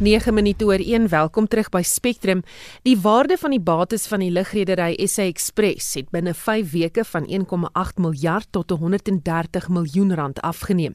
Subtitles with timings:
[0.00, 2.40] 9 minute oor 1 welkom terug by Spectrum.
[2.88, 7.26] Die waarde van die bates van die lugredery SA Express het binne 5 weke van
[7.28, 10.94] 1,8 miljard tot 130 miljoen rand afgeneem.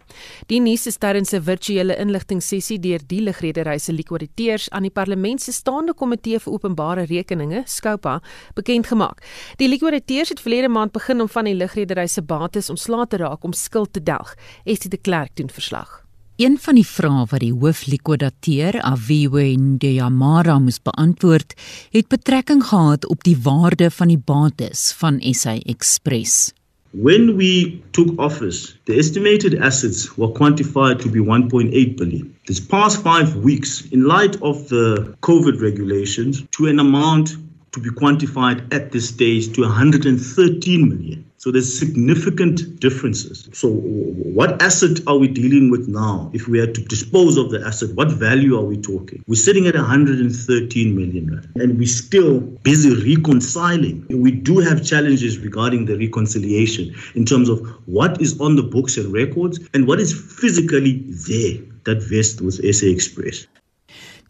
[0.50, 5.42] Die nuus is tydens 'n virtuele inligtingsessie deur die lugredery se likwiditeurs aan die Parlement
[5.42, 8.22] se staande komitee vir openbare rekeninge, SCOPA,
[8.54, 9.22] bekend gemaak.
[9.58, 13.44] Die likwiditeurs het verlede maand begin om van die lugredery se bates ontslae te raak
[13.44, 14.36] om skuld te delg.
[14.64, 16.05] Estie de Klerk doen verslag.
[16.36, 21.54] Een van die vrae wat die hooflikwidateur Aviwe Ndeyamara moes beantwoord,
[21.96, 26.52] het betrekking gehad op die waarde van die bates van SA Express.
[26.92, 32.36] When we took office, the estimated assets were quantified to be 1.8 billion.
[32.44, 37.38] This past 5 weeks, in light of the COVID regulations, to an amount
[37.72, 41.25] to be quantified at this stage to 113 million.
[41.46, 43.48] So there's significant differences.
[43.54, 46.32] So what asset are we dealing with now?
[46.34, 49.24] If we had to dispose of the asset, what value are we talking?
[49.28, 54.08] We're sitting at 113 million and we're still busy reconciling.
[54.10, 58.98] We do have challenges regarding the reconciliation in terms of what is on the books
[58.98, 63.46] and records and what is physically there that vests with SA Express.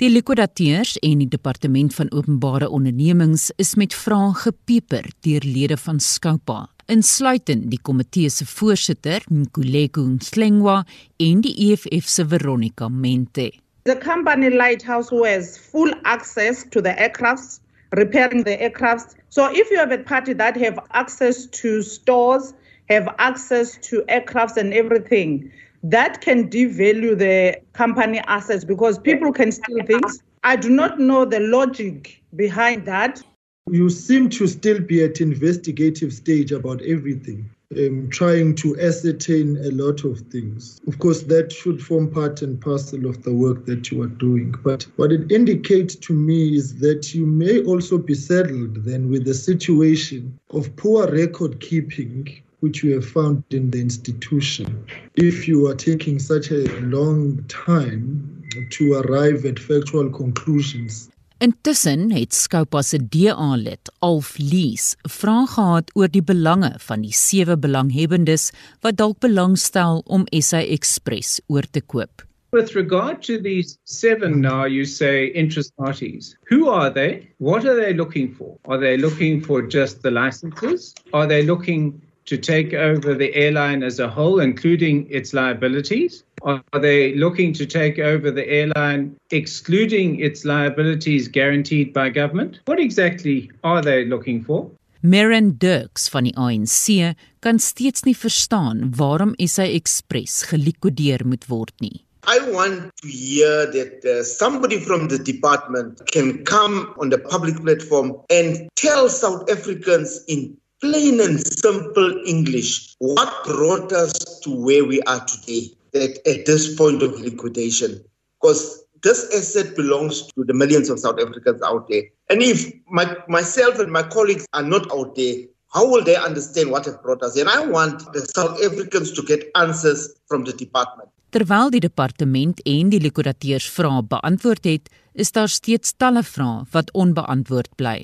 [0.04, 6.04] Die likwidateurs en die departement van openbare ondernemings is met vrae gepeper deur lede van
[6.04, 10.84] Skoupa insluitend die komitee se voorsitter Nkuleko Nslengwa
[11.20, 13.52] en die EFF se Veronica Mente.
[13.86, 17.60] The company Lighthouse has full access to the aircrafts,
[17.92, 19.16] repairing the aircrafts.
[19.30, 22.54] So if you have a party that have access to stores,
[22.90, 25.52] have access to aircrafts and everything,
[25.84, 30.24] that can devalue the company assets because people can steal things.
[30.44, 33.22] I do not know the logic behind that.
[33.72, 37.50] You seem to still be at investigative stage about everything.
[37.76, 40.80] Um, trying to ascertain a lot of things.
[40.88, 44.54] Of course, that should form part and parcel of the work that you are doing.
[44.64, 49.26] But what it indicates to me is that you may also be saddled then with
[49.26, 54.86] the situation of poor record keeping which you have found in the institution.
[55.16, 61.10] If you are taking such a long time to arrive at factual conclusions,
[61.44, 67.12] Intussen het Skoupa se DA-lid, Alf Lees, 'n vraag gehad oor die belange van die
[67.12, 68.52] sewe belanghebbendes
[68.82, 72.24] wat dalk belangstel om SA Express oor te koop.
[72.52, 76.38] With regard to these seven now, you say interest parties.
[76.50, 77.28] Who are they?
[77.38, 78.58] What are they looking for?
[78.64, 80.94] Are they looking for just the licenses?
[81.12, 86.24] Are they looking to take over the airline as a whole, including its liabilities?
[86.42, 92.60] Are they looking to take over the airline, excluding its liabilities guaranteed by government?
[92.66, 94.70] What exactly are they looking for?
[95.02, 97.14] Maren Dirks van die ANC
[97.46, 102.02] kan steeds nie verstaan waarom SA Express gelikwideer moet word nie.
[102.28, 107.62] I want to hear that uh, somebody from the department can come on the public
[107.62, 114.14] platform and tell South Africans in plain and simple English what brought us
[114.44, 115.76] to where we are today.
[115.96, 118.04] at, at this point of liquidation
[118.40, 122.04] because this asset belongs to the millions of South Africans out there.
[122.30, 125.36] And if my, myself and my colleagues are not out there,
[125.74, 127.38] how will they understand what has brought us?
[127.38, 131.10] And I want the South Africans to get answers from the department.
[131.36, 136.94] Terwyl die departement en die likwidateurs vrae beantwoord het, is daar steeds talle vrae wat
[136.96, 137.98] onbeantwoord bly.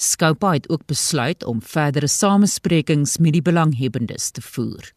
[0.00, 4.92] Skoupa het ook besluit om verdere samesprekings met die belanghebbendes te voer.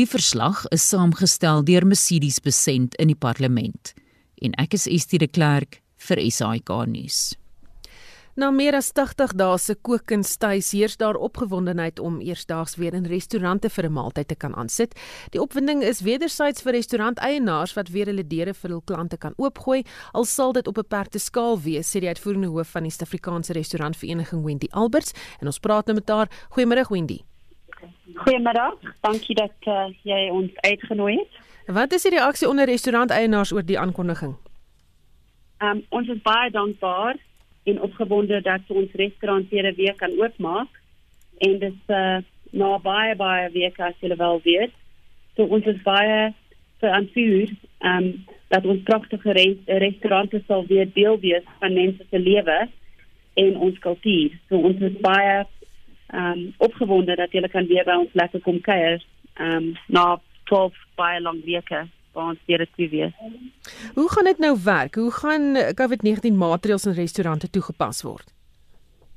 [0.00, 3.92] Die verslag is saamgestel deur Mercedes Besent in die parlement
[4.42, 7.34] en ek is Estie de Klerk vir SAK nuus.
[8.32, 13.68] Na meer as 80 dae se kookkunstuis heers daar opgewondenheid om eersdaags weer in restaurante
[13.68, 14.94] vir 'n maaltyd te kan aansit.
[15.32, 19.84] Die opwinding is wederzijds vir restauranteienaars wat weer hulle deure vir hul klante kan oopgooi,
[20.12, 23.52] al sal dit op 'n beperkte skaal wees, sê die uitvoerende hoof van die Suid-Afrikaanse
[23.52, 26.28] Restaurantvereniging Wendy Alberts en ons praat nou met haar.
[26.56, 27.20] Goeiemôre Wendy.
[28.14, 28.74] Goeiemiddag.
[29.00, 31.28] Dankie dat uh, jy ons uitgenooi het.
[31.66, 34.36] Wat is die reaksie onder restauranteienaars oor die aankondiging?
[35.58, 37.16] Um, ons is baie dankbaar
[37.62, 40.80] en opgewonde dat ons restaurant weer weer kan oopmaak.
[41.38, 42.16] En dit is uh,
[42.50, 44.74] na baie baie weke as julle wel weet.
[45.36, 46.32] So ons is baie
[46.82, 52.68] verantwoord um, dat ons pragtige restaurante sal weer deel wees van mense se lewe
[53.34, 54.36] en ons kultuur.
[54.48, 55.42] So ons is baie
[56.12, 59.00] um opgewonde dat julle kan weer by ons lekker kom kuier
[59.40, 60.20] um na
[60.50, 63.12] 12 baie lang weke waar ons weer te wees.
[63.94, 64.94] Hoe gaan dit nou werk?
[64.94, 68.32] Hoe gaan COVID-19 maatreëls in restaurante toegepas word?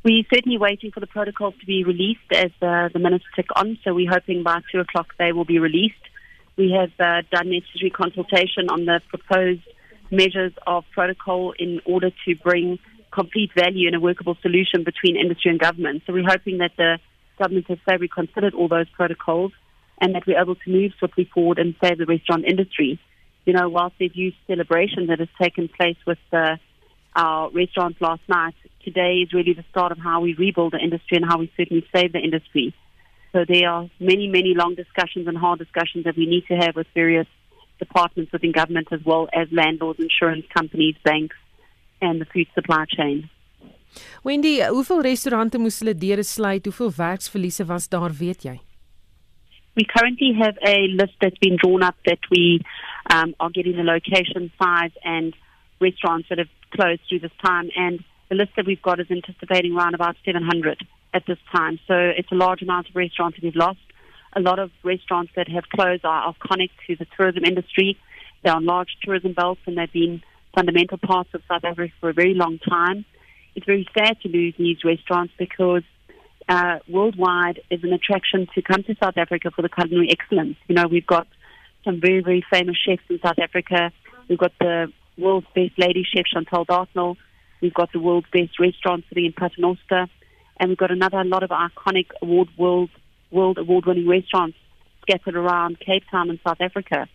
[0.01, 3.77] We certainly waiting for the protocols to be released as uh, the minister took on,
[3.83, 6.05] so we're hoping by two o'clock they will be released.
[6.57, 9.67] We have uh, done necessary consultation on the proposed
[10.11, 12.79] measures of protocol in order to bring
[13.11, 16.03] complete value and a workable solution between industry and government.
[16.05, 16.99] So we're hoping that the
[17.39, 19.53] government has fairly considered all those protocols
[19.99, 22.99] and that we're able to move swiftly forward and save the restaurant industry.
[23.45, 26.57] You know, whilst there's huge celebration that has taken place with uh,
[27.15, 31.17] our restaurants last night, today is really the start of how we rebuild the industry
[31.17, 32.73] and how we certainly save the industry.
[33.31, 36.75] So there are many, many long discussions and hard discussions that we need to have
[36.75, 37.27] with various
[37.79, 41.35] departments within government as well as landlords, insurance companies, banks,
[42.01, 43.29] and the food supply chain.
[44.23, 46.65] Wendy, hoeveel restaurante moes hulle deure sluit?
[46.65, 48.59] Hoeveel werksverliese was daar, weet jy?
[49.75, 52.61] We currently have a list that's been drawn up that we
[53.09, 55.33] um, are getting the location, size, and
[55.81, 57.69] restaurants that have closed through this time.
[57.75, 61.79] And the list that we've got is anticipating around about 700 at this time.
[61.87, 63.79] So it's a large amount of restaurants that we've lost.
[64.33, 67.97] A lot of restaurants that have closed are iconic to the tourism industry.
[68.43, 70.21] They're on large tourism belts and they've been
[70.53, 73.05] fundamental parts of South Africa for a very long time.
[73.55, 75.83] It's very sad to lose these restaurants because
[76.47, 80.57] uh, worldwide is an attraction to come to South Africa for the culinary excellence.
[80.67, 81.27] You know, we've got
[81.83, 83.91] some very, very famous chefs in South Africa.
[84.27, 87.17] We've got the world's best lady chef, Chantal Dartnell.
[87.61, 90.07] We've got the world's best restaurant sitting in Paternoster.
[90.59, 92.89] And we've got another lot of iconic award world,
[93.31, 94.57] world award winning restaurants
[95.01, 97.07] scattered around Cape Town and South Africa.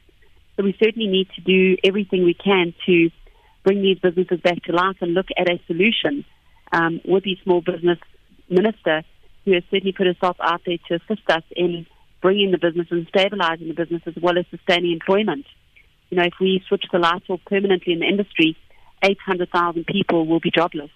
[0.57, 3.11] So we certainly need to do everything we can to
[3.65, 6.25] bring these businesses back to life and look at a solution
[6.73, 7.99] um, with the small business
[8.49, 9.03] minister
[9.45, 11.87] who has certainly put herself out there to assist us in
[12.21, 15.47] bringing the business and stabilizing the business as well as sustaining employment.
[16.11, 18.57] You know, if we switch the lights off permanently in the industry,
[19.03, 20.91] 800,000 people will be jobless.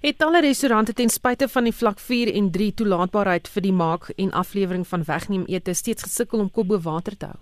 [0.00, 4.10] Het alle restaurante ten spyte van die vlak 4 en 3 toelaatbaarheid vir die maak
[4.16, 7.40] en aflewering van wegneem ete steeds gesukkel om kop bo water te hou?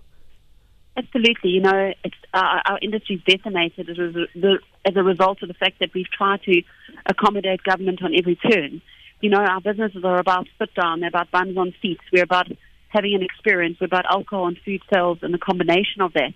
[0.94, 1.50] Absolutely.
[1.50, 5.48] You know, it's, uh, our industry is decimated as a, the, as a result of
[5.48, 6.62] the fact that we've tried to
[7.06, 8.82] accommodate government on every turn.
[9.22, 12.48] You know, our businesses are about sit down, they're about buns on seats, we're about
[12.88, 16.34] having an experience, we're about alcohol and food sales and the combination of that.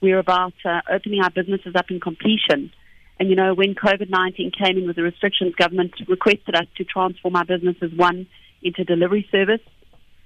[0.00, 2.72] We're about uh, opening our businesses up in completion.
[3.18, 6.84] And, you know, when COVID 19 came in with the restrictions, government requested us to
[6.84, 8.28] transform our businesses, one,
[8.62, 9.60] into delivery service,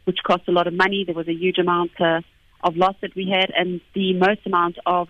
[0.04, 1.04] which cost a lot of money.
[1.04, 2.20] There was a huge amount uh,
[2.62, 5.08] of loss that we had, and the most amount of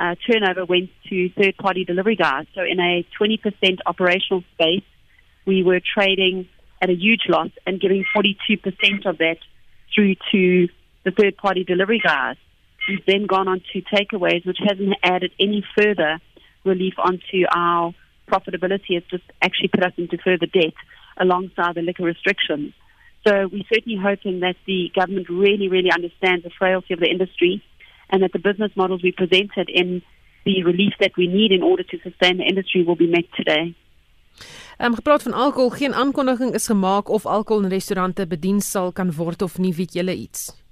[0.00, 2.46] uh, turnover went to third party delivery guys.
[2.54, 4.84] So, in a 20% operational space,
[5.46, 6.48] we were trading
[6.80, 9.38] at a huge loss and giving 42% of that
[9.94, 10.68] through to
[11.04, 12.36] the third party delivery guys.
[12.88, 16.18] We've then gone on to takeaways, which hasn't added any further
[16.64, 17.94] relief onto our
[18.28, 18.90] profitability.
[18.90, 20.74] It's just actually put us into further debt
[21.16, 22.72] alongside the liquor restrictions.
[23.26, 27.62] So we're certainly hoping that the government really, really understands the frailty of the industry
[28.10, 30.02] and that the business models we presented in
[30.44, 33.76] the relief that we need in order to sustain the industry will be met today.
[34.78, 38.92] Ehm um, gepraat van alkohol, geen aankondiging is gemaak of alkohol in restaurante bedien sal
[38.92, 40.62] kan word of nie, weet julle iets?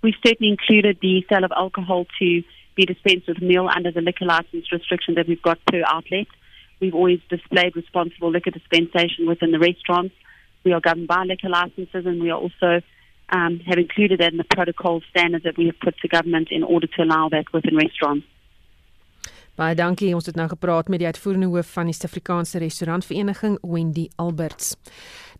[0.00, 2.42] We've certainly included the sale of alcohol to
[2.74, 6.26] be dispensed with meal under the liquor license restriction that we've got per outlet.
[6.80, 10.14] We've always displayed responsible liquor dispensation within the restaurants.
[10.64, 12.82] We are governed by liquor licenses and we are also
[13.28, 16.62] um, have included that in the protocol standards that we have put to government in
[16.62, 18.26] order to allow that within restaurants.
[19.52, 20.14] Baie dankie.
[20.16, 24.78] Ons het nou gepraat met die uitvoerende hoof van die Suid-Afrikaanse Restaurantvereniging, Wendy Alberts.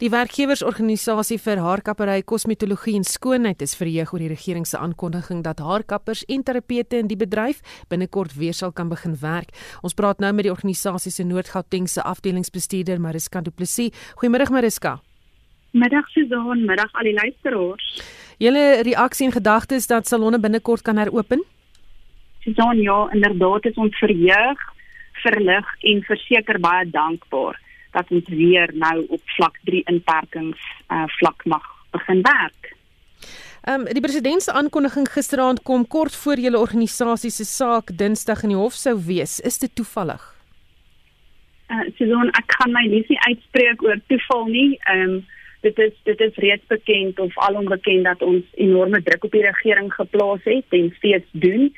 [0.03, 5.63] Die werkgewersorganisasie vir haarkappery, kosmetologie en skoonheid is verheug oor die regering se aankondiging dat
[5.65, 9.57] haarkappers en terapeute in die bedryf binnekort weer sal kan begin werk.
[9.81, 13.97] Ons praat nou met die organisasie se Noord-Gautengse afdelingsbestuurder, Mariska Du Plessis.
[14.21, 14.99] Goeiemôre Mariska.
[15.73, 17.89] Middag Suzan, middag al die luisteraars.
[18.37, 21.41] Julle reaksie en gedagtes dat salonne binnekort kan heropen?
[22.43, 24.63] Susan, ja, inderdaad is ons verheug,
[25.23, 27.61] verlig en verseker baie dankbaar
[27.93, 32.73] dat ons weer nou op vlak 3 inperkings uh, vlak mag begin werk.
[33.63, 38.43] Ehm um, die president se aankondiging gisteraand kom kort voor julle organisasie se saak Dinsdag
[38.43, 39.39] in die hof sou wees.
[39.41, 40.25] Is dit toevallig?
[41.71, 44.81] Uh Susan, ek kan my nie uitspreek oor toeval nie.
[44.91, 45.23] Ehm um,
[45.63, 49.47] dit is dit is reeds bekend of alom bekend dat ons enorme druk op die
[49.47, 51.71] regering geplaas het en steeds doen.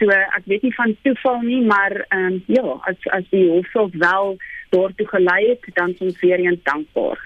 [0.00, 3.96] So ek weet nie van toeval nie, maar ehm um, ja, as as die hofsaak
[4.00, 4.38] wel
[4.72, 7.20] daartoe gelei het, dan is ons weer eens dankbaar.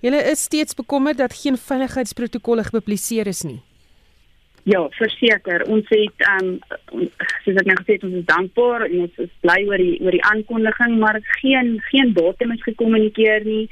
[0.00, 3.58] Julle is steeds bekommerd dat geen veiligheidsprotokolle gepubliseer is nie.
[4.62, 5.64] Ja, verseker.
[5.70, 6.52] Ons het ehm
[6.92, 7.10] um,
[7.42, 10.14] soos ek nou gesê het, ons is dankbaar en ons is bly oor die oor
[10.14, 13.66] die aankondiging, maar geen geen datum is gekommunikeer nie.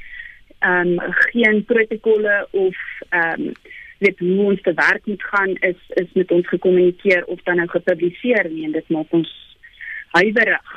[0.59, 3.51] Ehm um, geen protokolle of ehm um,
[4.05, 7.67] weet hoe ons te werk moet gaan is is met ons gekommunikeer of dan nou
[7.73, 9.31] gepubliseer nie en dit maak ons
[10.17, 10.75] huiwerig.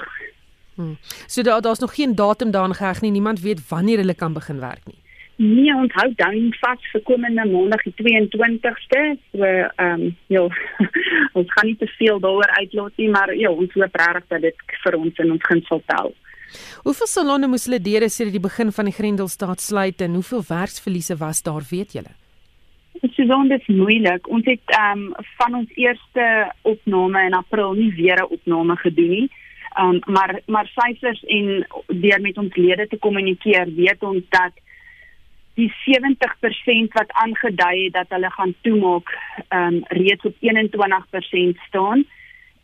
[0.78, 0.96] Hmm.
[1.26, 3.10] So daar daar's nog geen datum daarin geheg nie.
[3.10, 4.98] Niemand weet wanneer hulle kan begin werk nie.
[5.38, 9.02] Nee, onthou dan vas vir komende maandag die 22ste.
[9.32, 10.42] So ehm um, ja,
[11.38, 14.64] ons gaan nie te veel daaroor uitlaat nie, maar ja, ons hoop regtig dat dit
[14.84, 16.14] vir ons in ons gunstel tel.
[16.82, 21.18] Hoeveel salonne moes hulle deure sedert die begin van die Grendelstaat sluit en hoeveel werksverliese
[21.22, 22.14] was daar, weet julle?
[23.00, 24.28] Suzanne, dit is moeilik.
[24.28, 29.08] Ons het ehm um, van ons eerste opname in April nie weer 'n opname gedoen
[29.08, 29.30] nie.
[29.74, 34.52] Ehm um, maar maar syfers en deur met ons lede te kommunikeer, weet ons dat
[35.54, 42.06] die 70% wat aangedui het dat hulle gaan toemaak, ehm um, reeds op 21% staan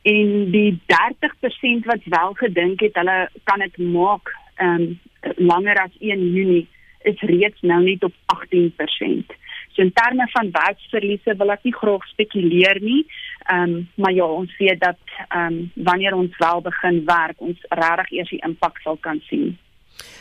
[0.02, 4.98] en die 30% wat wel gedink het hulle kan dit maak ehm um,
[5.36, 6.68] langer as 1 Junie
[7.02, 9.43] is reeds nou net op 18%.
[9.74, 13.02] So in terme van werksverliese wil ek nie graag spekuleer nie.
[13.50, 17.58] Ehm um, maar ja, ons weet dat ehm um, wanneer ons wel begin werk, ons
[17.68, 19.56] regtig eers die impak sal kan sien.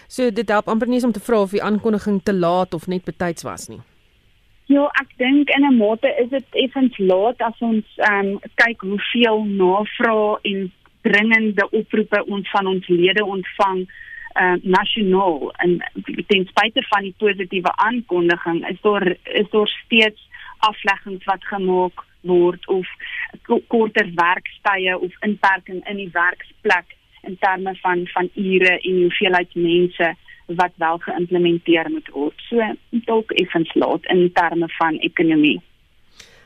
[0.07, 3.05] So dit help amper nie om te vra of die aankondiging te laat of net
[3.05, 3.81] betyds was nie.
[4.72, 8.81] Ja, ek dink in 'n mate is dit effens laat as ons ehm um, kyk
[8.81, 13.86] hoeveel navrae en dringende oproepe ons van ons lede ontvang
[14.33, 15.77] uh, nasionaal en
[16.27, 22.67] ten spyte van die positiewe aankondiging is daar is daar steeds afleggings wat gemaak word
[22.67, 22.87] of
[23.67, 30.15] korter werkstye of inperking in die werksplek in terme van van ure en hoeveelheid mense
[30.45, 32.41] wat wel geïmplementeer moet word.
[32.49, 32.73] So
[33.07, 35.61] dalk effens laat in terme van ekonomie.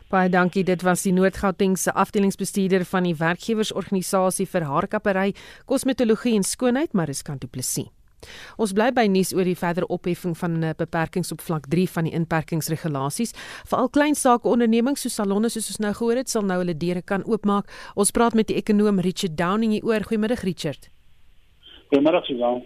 [0.08, 0.64] Baie dankie.
[0.64, 5.34] Dit was die Noord-Gautengse afdelingsbestuurder van die werkgewersorganisasie vir haarkappery,
[5.68, 7.90] kosmetologie en skoonheid, Mariskant Du Plessis.
[8.56, 12.04] Ons bly by nuus oor die verdere opheffing van 'n beperkings op vlak 3 van
[12.04, 13.34] die inperkingsregulasies.
[13.68, 17.02] Veral klein sake ondernemings soos salonne soos ons nou gehoor het, sal nou hulle deure
[17.02, 17.68] kan oopmaak.
[17.96, 20.04] Ons praat met die ekonom Richard Downing hier oor.
[20.04, 20.90] Goeiemiddag Richard.
[21.90, 22.64] Goeiemiddag Susan.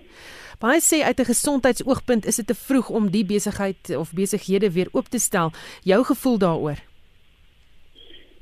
[0.59, 4.89] Baie sê uit 'n gesondheidsoogpunt is dit te vroeg om die besigheid of besighede weer
[4.91, 5.51] oop te stel.
[5.83, 6.90] Jou gevoel daaroor?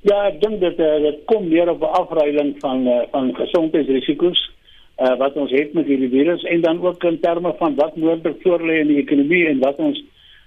[0.08, 4.40] Ja, ek dink dit uh, dit kom meer op 'n afruiling van uh, van gesondheidsrisiko's
[4.98, 8.40] uh, wat ons het met hierdie virus en dan ook in terme van wat moontlik
[8.42, 10.04] voor lê in die ekonomie en wat ons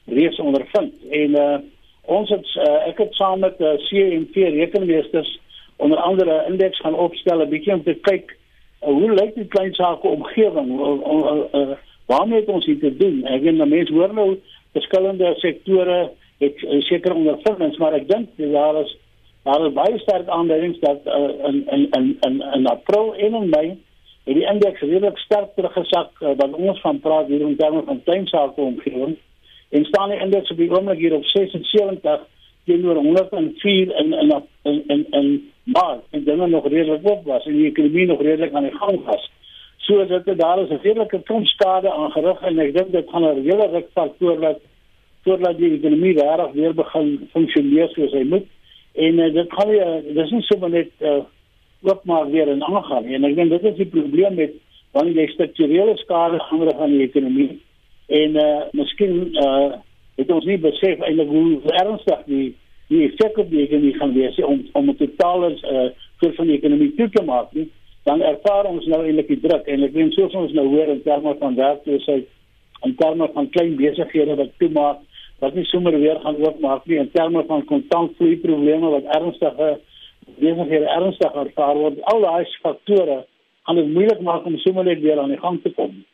[0.07, 0.95] reeds ondervind.
[1.11, 1.59] En uh,
[2.03, 5.39] ons het uh, ek het saam met uh, CMT rekenmeesters
[5.77, 8.33] onder andere 'n indeks gaan opstel 'n bietjie om te kyk
[8.81, 12.97] uh, hoe lyk die klein sake omgewing uh, uh, uh, waarmee het ons hier te
[12.97, 13.25] doen.
[13.27, 14.39] Ek weet mense hoor nou
[14.73, 18.97] verskillende sektore het uh, sekere ondervindings, maar ek dink daar is
[19.43, 23.49] daar is baie sterk aanduidings dat uh, in in in in in April en in
[23.49, 23.69] Mei
[24.25, 28.03] het die indeks redelik sterk teruggesak uh, wat ons van praat hier in terme van
[28.05, 29.17] tuinsake omgewing
[29.71, 32.21] en staan die indeks op die oomblik hier op 76
[32.65, 37.57] teenoor 104 in in in in in maar en dinge nog redelik op was en
[37.57, 39.31] die ekonomie nog redelik aan die gang was.
[39.77, 43.43] So dat daar is 'n redelike klomp skade aangerig en ek dink dit gaan 'n
[43.43, 44.61] hele ruk vat voordat
[45.23, 48.47] voordat die ekonomie reg weer begin funksioneer soos hy moet
[48.95, 51.23] en uh, dit gaan nie dis nie sommer net uh,
[51.83, 54.53] ook maar weer in aangaan en ek dink dit is die probleem met
[54.93, 57.53] wanneer jy strukturele skade aanrig aan die ekonomie.
[58.13, 59.79] En uh, miskien uh,
[60.21, 62.49] het ons nie besef eintlik hoe ernstig die
[62.93, 65.87] die effek op die ekonomie gaan wees om om 'n totale uh,
[66.21, 67.69] vir van die ekonomie toe te maak nie.
[68.05, 71.03] Dan ervaar ons nou eintlik die druk en ek weet soos ons nou hoor in
[71.03, 72.29] terme van werkloosheid
[72.83, 74.99] en terme van klein besighede wat toemaak
[75.43, 79.73] wat nie sommer weer gaan oopmaak nie in terme van kontantvloei probleme wat ernstige
[80.39, 81.99] besighede ernstig ervaar word.
[82.13, 83.25] Al daai faktore
[83.67, 86.05] gaan dit moeilik maak om sommer net weer aan die gang te kom.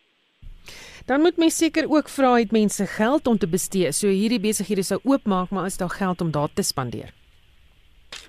[1.08, 3.92] Dan moet mens seker ook vra het mense geld om te bestee.
[3.92, 7.12] So hierdie besighede sou oopmaak, maar is daar geld om daar te spandeer?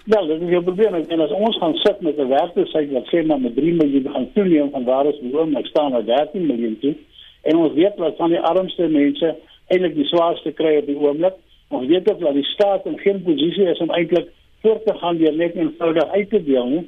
[0.06, 3.26] Wel, dit is 'n probleem en as ons gaan sit met 'n werkloosheid wat sê
[3.26, 6.80] maar met 3 miljoen gaan toeneem van waar ons behoort, ek staan na 13 miljoen
[6.80, 6.96] toe.
[7.42, 9.36] En ons weet dat van die armste mense
[9.70, 11.36] eintlik die swaarste kry op die oomblik.
[11.70, 15.18] Ons weet ook dat die staat in geen posisie is om eintlik voort te gaan
[15.18, 16.88] deur net eenvoudig uit te deel nie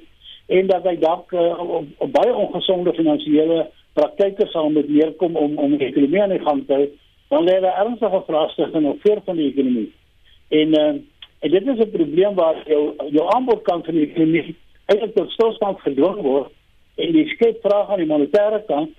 [0.52, 5.58] en dat hy dalk uh, op, op baie ongesonde finansiële praktyke sal moet neerkom om
[5.58, 6.88] om die ekonomie aan die gang te hou.
[7.32, 9.92] Dan lê daar ernstige vraagstukke nog voor van die ekonomie.
[10.50, 10.94] En uh,
[11.42, 15.32] en dit is 'n probleem waar jou jou aanbod kan van die ekonomie eintlik tot
[15.32, 16.52] stilstand gedwing word
[16.96, 18.92] en die skep vraag aan die monetêre kant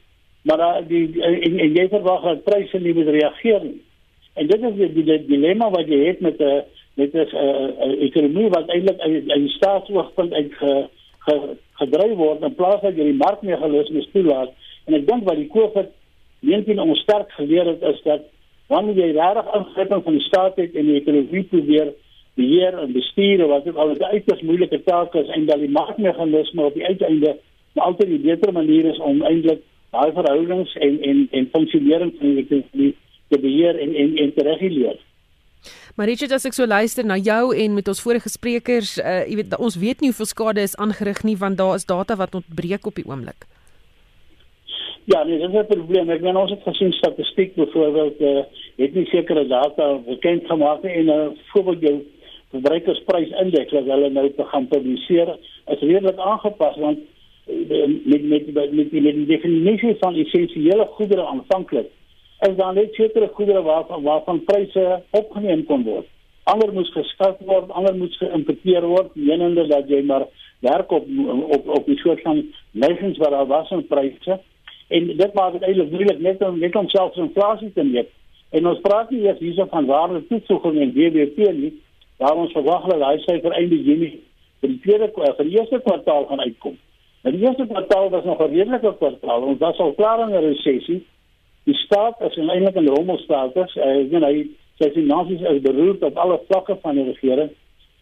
[0.42, 3.80] maar uh, die en, en jy verwag dat pryse nie moet reageer nie.
[4.34, 6.62] En dit is die, die, die dilemma wat jy het met 'n uh,
[6.94, 9.00] met 'n uh, ekonomie wat eintlik
[9.36, 14.50] in staatsoogpunt uit ge, ge, gedryf word in plaas dat jy die markmeganismes toelaat.
[14.84, 18.28] En ek dink wat die COVID-19 ons sterk geleer het is dat
[18.66, 21.92] wanneer jy regtig ingryping van die staat het en die ekonomie probeer
[22.34, 26.64] beheer en bestuur wat ook al 'n uiters moeilike taak is en dat die markmeganisme
[26.64, 27.36] op die uiteinde
[27.74, 29.60] altyd die beter manier is om eintlik
[29.92, 32.92] daai verhoudings en en en funksionering van die ekonomie
[33.28, 35.00] te beheer en en en te reguleer.
[35.96, 39.36] Maar Richard, as ek so luister na jou en met ons vorige sprekers, uh, jy
[39.42, 42.88] weet ons weet nie hoeveel skade is aangerig nie want daar is data wat ontbreek
[42.88, 43.46] op die oomblik.
[45.10, 46.10] Ja, nee, dit is 'n probleem.
[46.10, 48.44] Ek meen ons het gesien statistiek byvoorbeeld eh uh,
[48.76, 51.96] het nie sekere data bekend gemaak nie en 'n uh, voorbeeld jou
[52.52, 55.36] verbruikersprysindex wat hulle nou te gaan publiseer
[55.72, 56.98] is redelik aangepas want
[57.46, 61.90] met met met met die, definisie van essensiële goedere aanvanklik
[62.48, 66.06] is daar net sekere goedere waarvan waarvan pryse opgeneem kon word.
[66.42, 70.26] Ander moes geskat word, ander moes geïmporteer word, menende dat jy maar
[70.60, 71.06] werk op
[71.56, 74.40] op op die soort van neigings wat daar was in pryse
[74.88, 78.10] en dit maak dit eintlik moeilik net om net om selfs inflasie te meet.
[78.50, 81.72] En ons praat nie eers hierso van waarde toevoeging en WBP nie,
[82.16, 84.16] waar ons verwag dat hy syfer einde Junie
[84.60, 86.76] vir die tweede vir die eerste kwartaal gaan uitkom.
[87.22, 89.42] Nou die eerste kwartaal was nog 'n redelike kwartaal.
[89.42, 91.06] Ons was al klaar in 'n resessie.
[91.64, 93.76] Die staat is eintlik in rommelstatus.
[93.76, 94.46] Ek weet hy
[94.78, 97.50] sy finansies is beroerd op alle vlakke van die regering.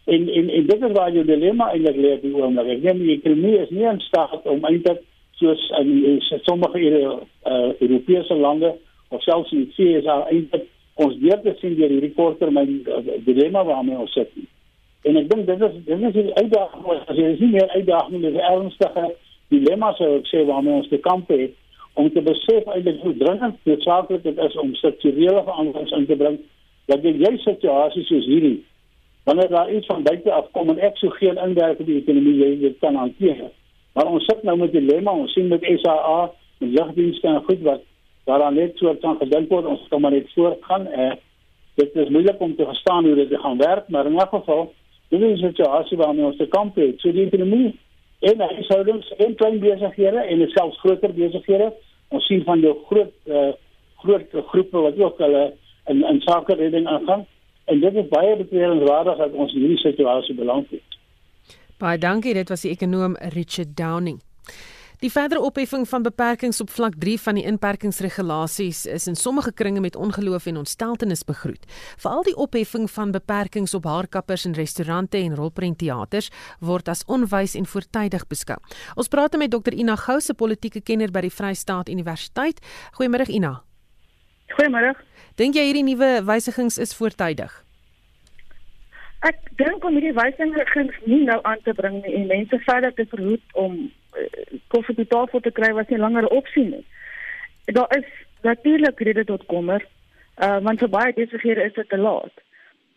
[0.04, 2.66] En en en dit is waar jy dilemma eintlik lê op die oomblik.
[2.66, 5.02] Ek dink die ekonomie is nie in staat om eintlik
[5.40, 8.74] soos in, in sommige uh, Europese lande
[9.08, 13.64] of selfs in die VS eintlik ons deur te sien deur hierdie korttermyn uh, dilemma
[13.64, 14.32] waarmee ons sit.
[15.02, 18.34] En ek dink dit is dit is 'n uitdaging, as jy sien meer uitdaging met
[18.34, 19.14] ernstige
[19.48, 21.54] dilemma sou ek sê waarmee ons te kamp het
[21.94, 26.38] om te besef eintlik hoe dringend dit is om strukturele veranderings in te bring
[26.86, 28.64] dat jy jy situasies soos hierdie
[29.24, 32.60] wanneer daar iets van buite af kom en ek so geen inwerking die ekonomie jy
[32.60, 33.50] dit kan hanteer
[33.92, 35.12] Maar ons sit nou met 'n dilemma.
[35.12, 37.80] Ons sien met SAA, met lugdienste en goed wat
[38.24, 39.64] daaraan net so kan gedink word.
[39.64, 40.86] Ons kan maar net voortgaan.
[40.86, 41.12] Eh
[41.74, 44.72] dit is moeilik om te verstaan hoe dit gaan werk, maar in elk geval,
[45.10, 47.00] dit is 'n situasie waarmee ons te kamp het.
[47.00, 47.78] So die ekonomie
[48.20, 51.72] en huishoudings en klein besighede en selfs groter besighede.
[52.08, 53.52] Ons sien van jou groot uh,
[53.96, 55.52] groot groepe wat ook hulle
[55.86, 57.26] in in sake redding aangaan.
[57.64, 60.98] En dit is baie betreurenswaardig dat ons in hierdie situasie beland het.
[61.78, 64.20] Baie dankie, dit was die ekonom Richard Downing.
[65.00, 69.80] Die verdere opheffing van beperkings op vlak 3 van die inperkingsregulasies is in sommige kringe
[69.80, 71.62] met ongeloof en ontsteltenis begroet.
[71.96, 76.28] Veral die opheffing van beperkings op haarkappers en restaurante en rolprentteaters
[76.60, 78.58] word as onwys en voortydig beskou.
[78.94, 82.60] Ons praat met Dr Ina Gou, se politieke kenner by die Vrystaat Universiteit.
[82.98, 83.54] Goeiemôre Ina.
[84.52, 84.92] Goeiemôre.
[85.40, 87.54] Dink jy hierdie nuwe wysigings is voortydig?
[89.24, 93.08] Ek dink om hierdie wysigings nie nou aan te bring nie en mense verder te
[93.08, 93.80] verhoed om
[94.16, 96.84] uh, koffie te tafel te kry was nie langer 'n opsie nie.
[97.64, 98.06] Daar is
[98.42, 99.86] natuurlik rede tot kommer,
[100.38, 102.32] uh, want vir baie besighede is dit te laat.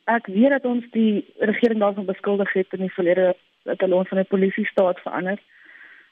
[0.06, 4.08] Ek weet dat ons die regering daarvan beskuldig het in die verlede dat hulle ons
[4.08, 5.39] van 'n polisie staat verander.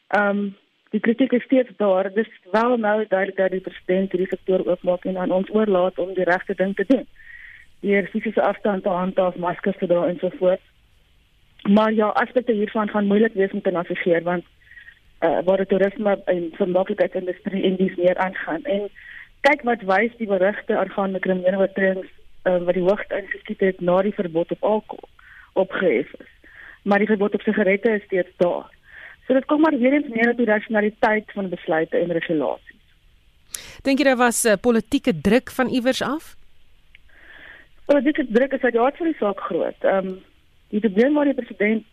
[0.08, 0.56] Ehm um,
[0.92, 2.14] die kritiek is steeds daar.
[2.14, 6.14] Dis wel nou duidelik dat die president hierdie sektor oopmaak en aan ons oorlaat om
[6.14, 7.08] die regte ding te doen
[7.82, 10.62] deur fisiese afstand te handhaaf, maskers te dra en so voort.
[11.70, 14.61] Maar ja, aspekte hiervan gaan moeilik wees om te navigeer want eh
[15.22, 18.64] uh, waar die toerisme en vermaaklikheidsindustrie in dies meer aangaan.
[18.64, 18.90] En
[19.48, 22.10] kyk wat wys die berigte aangaande kriminele oortredings
[22.44, 25.10] uh, wat die hoogte ingeskiet het na die verbod op alkohol
[25.54, 26.30] opgehef is.
[26.84, 28.70] Maar die verbod op sigarette is steeds daar.
[29.28, 32.78] So dit kom maar weer eens neer op die rationaliteit van besluite en regulasies.
[33.84, 36.36] Dink jy daar was uh, politieke druk van iewers af?
[37.92, 39.84] Is druk is uit die aard van die saak groot.
[39.84, 40.20] Ehm um,
[40.72, 41.84] die probleem waar die president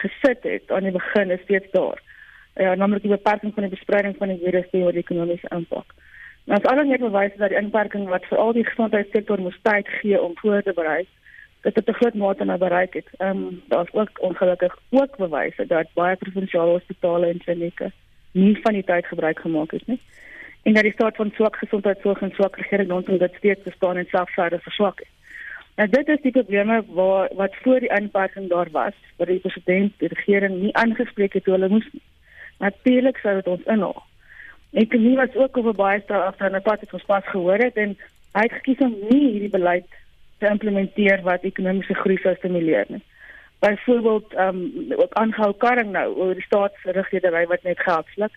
[0.00, 2.00] gesit het aan die begin is steeds daar.
[2.54, 5.94] Ja, naamlik die beperking van die bespreiding van die virus die ekonomiese impak.
[6.44, 9.88] Nou as almal net bewys dat die inperking wat vir al die gesondheidssektor moes tyd
[10.00, 11.06] gee om voor te berei,
[11.64, 13.08] dat dit 'n groot mate nou bereik het.
[13.18, 17.92] Ehm um, daar's ook ongelukkig ook bewyse dat baie provinsiale hospitale en klinieke
[18.32, 20.00] nie van die tyd gebruik gemaak het nie.
[20.62, 24.06] En dat die staat van swak gesondheidsorg en swak regering rondom dit steeds bestaan en
[24.10, 25.08] selfs verder verswak het.
[25.76, 29.92] Nou dit is die probleme waar wat voor die inperking daar was, wat die president
[29.98, 31.88] die regering nie aangespreek het hoe hulle moes.
[32.64, 34.02] Natuurlik sou dit ons inhaal.
[34.82, 37.76] Ek nie was ook oor baie stel af dan wat ek ons pas gehoor het
[37.78, 37.92] en
[38.34, 39.86] hy het gekies om nie hierdie beleid
[40.42, 43.02] te implementeer wat ekonomiese groei sou stimuleer nie.
[43.64, 48.34] Byvoorbeeld ehm um, ook aangehou karring nou oor die staatsregerdery wat net geld sluk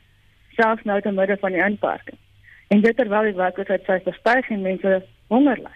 [0.60, 2.20] selfs nou te midde van die inperking.
[2.68, 4.94] En dit terwyl die werkloosheid sy styg en mense
[5.34, 5.76] honger ly.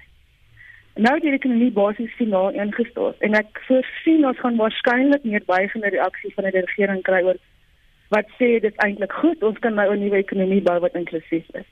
[1.06, 6.34] Nou die ekonomie basies finaal ingestort en ek voorsien ons gaan waarskynlik meer buigende reaksie
[6.36, 7.40] van die regering kry oor
[8.14, 11.70] wat sê dit eintlik goed ons kan nou 'n nuwe ekonomie bou wat inklusief is.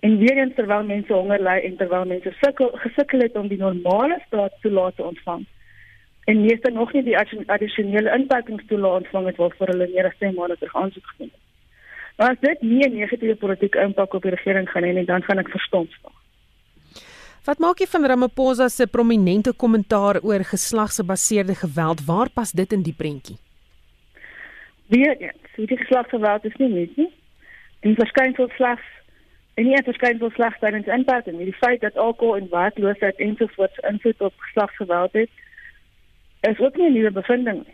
[0.00, 3.58] En weer eens terwyl mense honger ly en terwyl mense sukkel gesukkel het om die
[3.58, 5.46] normale staat toelaat te ontvang,
[6.24, 10.56] en meeste nog nie die addisionele inperkingstoelae ontvang het waarvoor hulle meer as 10 maande
[10.58, 11.40] terug aansoek gedoen het.
[12.16, 15.22] Maar as dit nie 'n negatiewe politieke impak op die regering gaan hê nie, dan
[15.22, 16.18] gaan ek verstom staan.
[17.44, 22.04] Wat maak jy van Ramaphosa se prominente kommentaar oor geslagsgebaseerde geweld?
[22.04, 23.36] Waar pas dit in die prentjie?
[24.92, 27.12] Weer eens, die geslagsgeweld is nie net nie.
[27.80, 28.88] Die verskynsel slegs
[29.54, 31.46] en nie verskynsel slegs tydens inperking nie.
[31.48, 35.30] Die feit dat alkohol en werkloosheid ensovoorts invloed op geslagsgeweld het,
[36.50, 37.64] is ook nie 'n nuwe bevinding.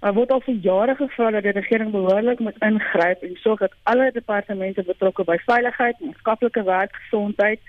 [0.00, 3.74] Maar word al vir jare gevra dat die regering behoorlik moet ingryp en sorg dat
[3.82, 7.60] alle departemente betrokke by veiligheid, maatskaplike werk, gesondheid,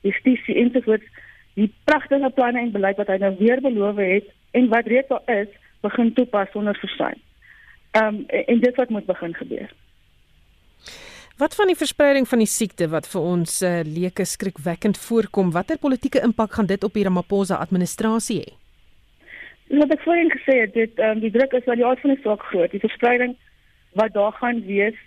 [0.00, 1.06] justisie ensovoorts
[1.54, 5.22] die pragtige planne en beleid wat hy nou weer beloof het en wat reeds al
[5.26, 5.48] is,
[5.80, 7.25] begin toepas sonder versuim.
[7.96, 9.72] Ehm um, en dit wat moet begin gebeur.
[11.36, 15.78] Wat van die verspreiding van die siekte wat vir ons uh, leuke skrikwekkend voorkom, watter
[15.78, 18.54] politieke impak gaan dit op die Ramaphosa administrasie hê?
[19.80, 22.22] Wat ek voorheen gesê het, dit um, die druk is wat die aard van die
[22.22, 22.72] saak groot.
[22.72, 23.34] Die verspreiding
[24.00, 24.98] wat daar gaan wees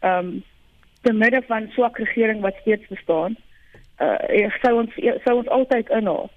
[0.00, 0.42] ehm um,
[1.04, 3.36] te midde van swak regering wat steeds bestaan.
[4.00, 4.16] Uh
[4.46, 4.94] ek sou ons
[5.26, 6.30] sou ons altyd inhaal.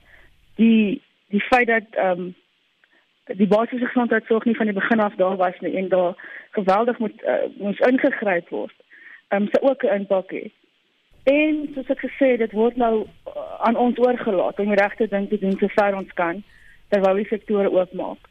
[0.61, 1.01] Die
[1.33, 2.35] die feit dat ehm um,
[3.27, 6.13] die basiese gesondheidsorg nie van die begin af daar was nie en daar
[6.51, 8.75] geweldig moet uh, moes ingegryp word.
[9.27, 10.51] Ehm um, sou ook 'n impak hê.
[11.23, 15.29] En soos ek gesê het, dit word nou uh, aan ons oorgelaat om regte ding
[15.29, 16.43] te doen sover ons kan
[16.87, 18.21] terwyl die sektore oopmaak.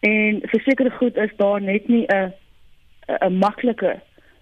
[0.00, 2.32] En verseker goed is daar net nie 'n
[3.06, 4.00] 'n maklike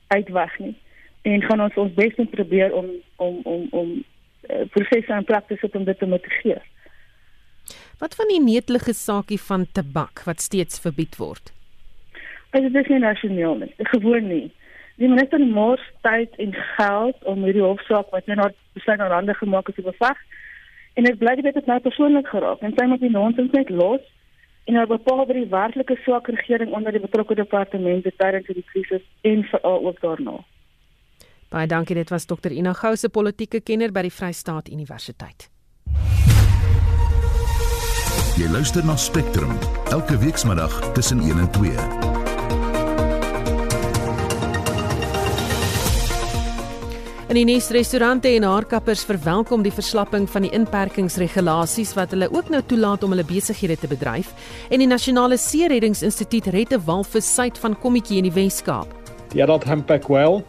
[0.09, 0.77] uitweg nie.
[1.23, 2.87] En gaan ons ons bes moet probeer om
[3.17, 4.05] om om om
[4.51, 6.63] uh, prosesse en praktiese om dit te mitigeer.
[8.05, 11.55] Wat van die netelige saakie van tabak wat steeds verbied word?
[12.53, 14.53] Dit is nie nasionaal nie, gewoon nie.
[15.01, 19.73] Die minister mors tyd en geld om hierdie hofsaak wat nou besluit aan hande gemaak
[19.73, 20.21] is te beveg
[20.95, 24.03] En ek bly dit het nou persoonlik geraak en sy moet die nonsens net los
[24.71, 29.03] en nou bepaal dat die werklike swak regering onder die betrokke departemente tydens die krisis
[29.27, 30.39] en veral ook daarna.
[31.51, 32.55] Baie dankie, dit was Dr.
[32.55, 35.51] Ina Gou se politieke kenner by die Vrystaat Universiteit.
[38.35, 39.53] Jy luister na Spectrum
[39.95, 41.71] elke weekmiddag tussen 1 en 2.
[47.31, 52.51] In die nuus restaurante en haarkappers verwelkom die verslapping van die inperkingsregulasies wat hulle ook
[52.51, 54.35] nou toelaat om hulle besighede te bedryf
[54.67, 58.91] en die nasionale seereddingsinstituut red 'n walvis suid van Kommetjie in die Wes-Kaap.
[59.31, 60.43] The adult humpback whale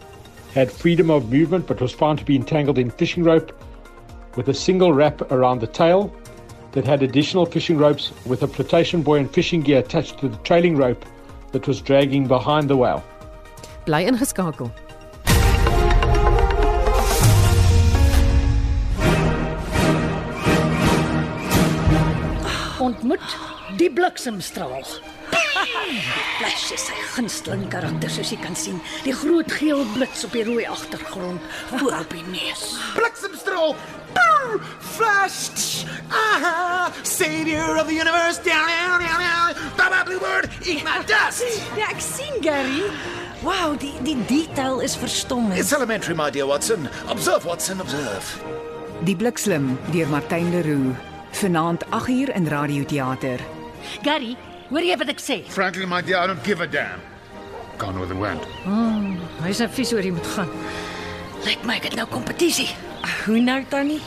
[0.55, 3.53] had freedom of movement but was found to be entangled in fishing rope
[4.35, 6.09] with a single wrap around the tail
[6.75, 10.37] that had additional fishing ropes with a flotation buoy and fishing gear attached to the
[10.43, 11.05] trailing rope
[11.51, 13.03] that was dragging behind the whale.
[13.85, 14.71] Bly ingeskakel.
[22.85, 23.37] ontmoet
[23.79, 24.83] die bliksemstraal.
[26.37, 28.77] Flash is sy gunsteling karakter soos jy kan sien.
[29.07, 32.67] Die groot geel blits op die rooi agtergrond voor op die neus.
[32.97, 33.73] Bliksemstraal.
[34.79, 35.85] Flash.
[36.09, 36.93] Aha!
[37.03, 38.37] Savior of the universe.
[38.37, 39.77] Down, down, down, down.
[39.77, 41.43] Baba Bluebird, eat my dust.
[41.75, 42.87] Ja, ek sien Gary.
[43.43, 45.59] Wow, die die detail is verstommend.
[45.59, 46.87] It's elementary, my dear Watson.
[47.09, 48.39] Observe, Watson, observe.
[49.03, 50.95] Die bliksem deur Martyn Leroux
[51.35, 53.43] vanaand 8uur in radioteater.
[54.01, 54.37] Gary,
[54.69, 55.41] hoor jy wat ek sê?
[55.51, 57.03] Frankly my dear, I don't give a damn.
[57.77, 58.39] Gone with the wind.
[58.63, 60.49] Mm, hy sê vis oor jy moet gaan.
[61.45, 62.71] Lyk my ek het nou kompetisie.
[63.25, 64.01] Hoe nou tannie?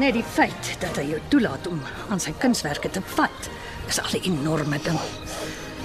[0.00, 3.50] Net die feit dat hy jou toelaat om aan sy kunswerke te vat,
[3.88, 5.00] is al 'n enorme ding.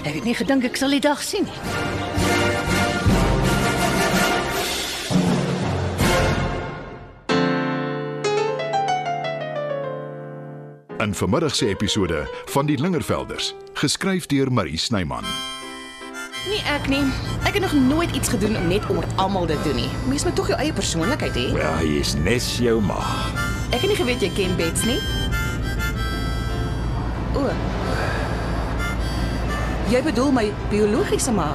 [0.06, 2.04] Ek het nie gedink ek sal die dag sien nie.
[11.04, 15.24] in vermiddag se episode van die Lingervelders, geskryf deur Marie Snyman.
[16.48, 17.04] Nee, ek nie.
[17.48, 19.90] Ek het nog nooit iets gedoen om net oor almal te doen nie.
[20.08, 21.46] Mens moet tog jou eie persoonlikheid hê.
[21.56, 23.00] Ja, jy is nes jou ma.
[23.72, 25.00] Ek het nie geweet jy ken Bets nie.
[27.40, 27.48] O.
[29.94, 31.54] Jy bedoel my biologiese ma?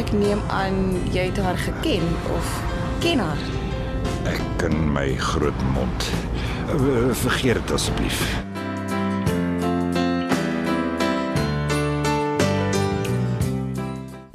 [0.00, 0.82] Ek neem aan
[1.14, 2.52] jy het haar geken of
[3.04, 3.48] ken haar.
[4.26, 6.10] Ek in my groot mond.
[7.22, 8.49] Vergeet dit asseblief.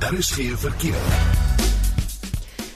[0.05, 1.01] Daar is geen verkeer.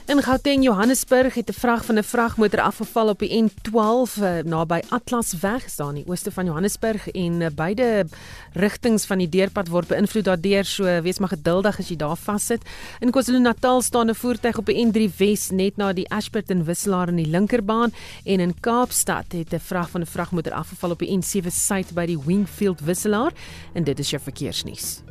[0.05, 4.81] In Gauteng Johannesburg het 'n vrag van 'n vragmotor afgeval op die N12 uh, naby
[4.87, 8.05] Atlasweg staan in die ooste van Johannesburg en uh, beide
[8.53, 12.61] rigtings van die deurpad word beïnvloed daardeur so wees maar geduldig as jy daar vassit.
[12.99, 17.15] In KwaZulu-Natal staan 'n voertuig op die N3 Wes net na die Ashburton wisselaar in
[17.15, 21.51] die linkerbaan en in Kaapstad het 'n vrag van 'n vragmotor afgeval op die N7
[21.51, 23.31] suid by die Wingfield wisselaar
[23.73, 25.01] en dit is jou verkeersnuus.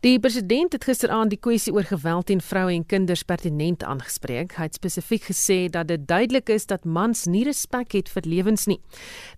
[0.00, 4.52] Die president het gisteraand die kwessie oor geweld teen vroue en kinders pertinent aangespreek.
[4.54, 8.68] Hy het spesifiek gesê dat dit duidelik is dat mans nie respek het vir lewens
[8.70, 8.78] nie.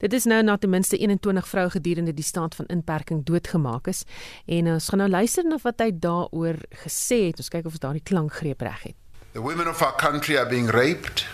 [0.04, 4.02] Dit is nou na ten minste 21 vroue gedurende die staat van inperking doodgemaak is.
[4.44, 7.40] En ons gaan nou luister na wat hy daaroor gesê het.
[7.40, 8.96] Ons kyk of ons daardie klankgreep reg het.
[9.32, 11.24] The women of our country are being raped.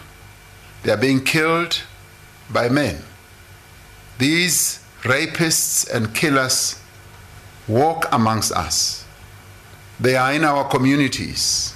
[0.83, 1.83] They are being killed
[2.47, 3.03] by men.
[4.23, 6.77] These rapists and killers
[7.67, 9.06] walk amongst us.
[9.99, 11.75] They are in our communities.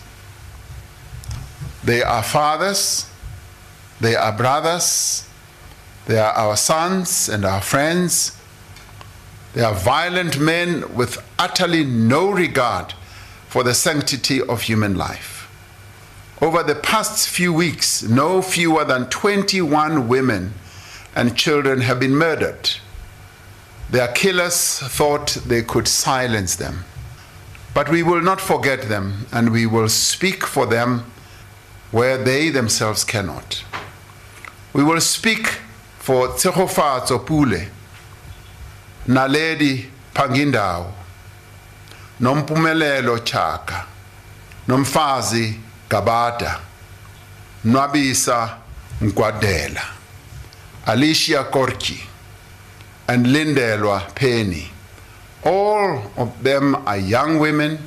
[1.83, 3.09] They are fathers,
[4.00, 5.26] they are brothers,
[6.06, 8.37] they are our sons and our friends.
[9.54, 12.94] They are violent men with utterly no regard
[13.48, 15.48] for the sanctity of human life.
[16.40, 20.54] Over the past few weeks, no fewer than 21 women
[21.14, 22.70] and children have been murdered.
[23.90, 26.85] Their killers thought they could silence them.
[27.72, 31.04] But we will not forget them, and we will speak for them
[31.90, 33.64] where they themselves cannot.
[34.72, 35.46] We will speak
[35.98, 37.66] for Tsehofatso Pule,
[39.06, 40.92] Naledi Pangindao,
[42.20, 43.87] Nompumelelo Chaka,
[44.66, 45.56] Nomfazi
[45.88, 46.61] Gabata,
[47.64, 48.56] Nwabisa
[49.00, 49.83] Nkwadela,
[50.87, 52.00] Alicia Korki,
[53.09, 54.70] and Lindelwa Penny.
[55.44, 57.79] All of them are young women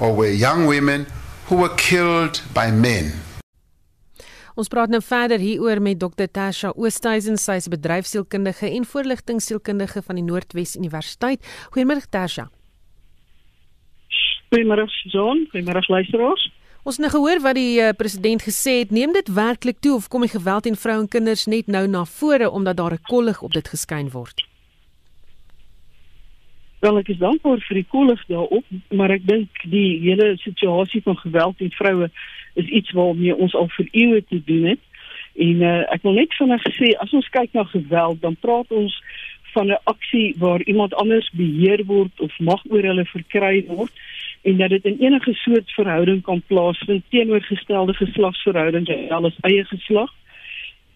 [0.00, 1.06] or were young women
[1.48, 3.12] who were killed by men.
[4.56, 10.16] Ons praat nou verder hieroor met Dr Tasha Oosthuizen, sy is bedryfsielkundige en voorligtingsielkundige van
[10.16, 11.44] die Noordwes Universiteit.
[11.76, 12.48] Goeiemôre Tasha.
[14.52, 16.46] Goeiemôre John, goeiemôre luisteraars.
[16.84, 20.08] Ons het nou gehoor wat die uh, president gesê het, neem dit werklik toe of
[20.08, 23.42] kom die geweld teen vroue en kinders net nou na vore omdat daar 'n kollig
[23.42, 24.40] op dit geskyn word?
[26.82, 31.14] Wel ek is dankbaar vir die kollig daarop, maar ek dink die hele situasie van
[31.20, 32.08] geweld teen vroue
[32.58, 34.82] is iets waarmee ons al vir eeue te doen het.
[35.46, 38.96] En uh, ek wil net vinnig sê as ons kyk na geweld, dan praat ons
[39.52, 43.92] van 'n aksie waar iemand anders beheer word of mag oor hulle verkry word
[44.42, 50.10] en dat dit in enige soort verhouding kan plaasvind teenoorgestelde geslagsverhoudings en alles eie geslag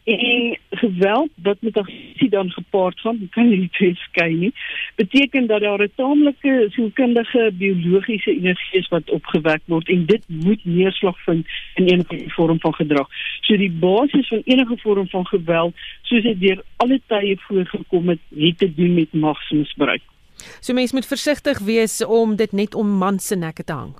[0.06, 4.52] en geweld wat met agressie dan gepaard gaan, kan nie twee skei nie.
[4.94, 10.64] Beteken dat daar 'n taamlike sielkundige biologiese energie is wat opgewek word en dit moet
[10.64, 13.08] neerslag vind in enige vorm van gedrag.
[13.40, 18.20] So die basis van enige vorm van geweld, soos dit deur alle tye voorgekom het,
[18.36, 20.02] het te doen met magsmisbruik.
[20.60, 23.94] So mense moet versigtig wees om dit net om man se nekke te hang.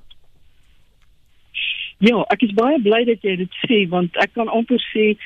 [1.98, 5.16] Ja, ek is baie bly dat jy dit sê want ek kan amper sê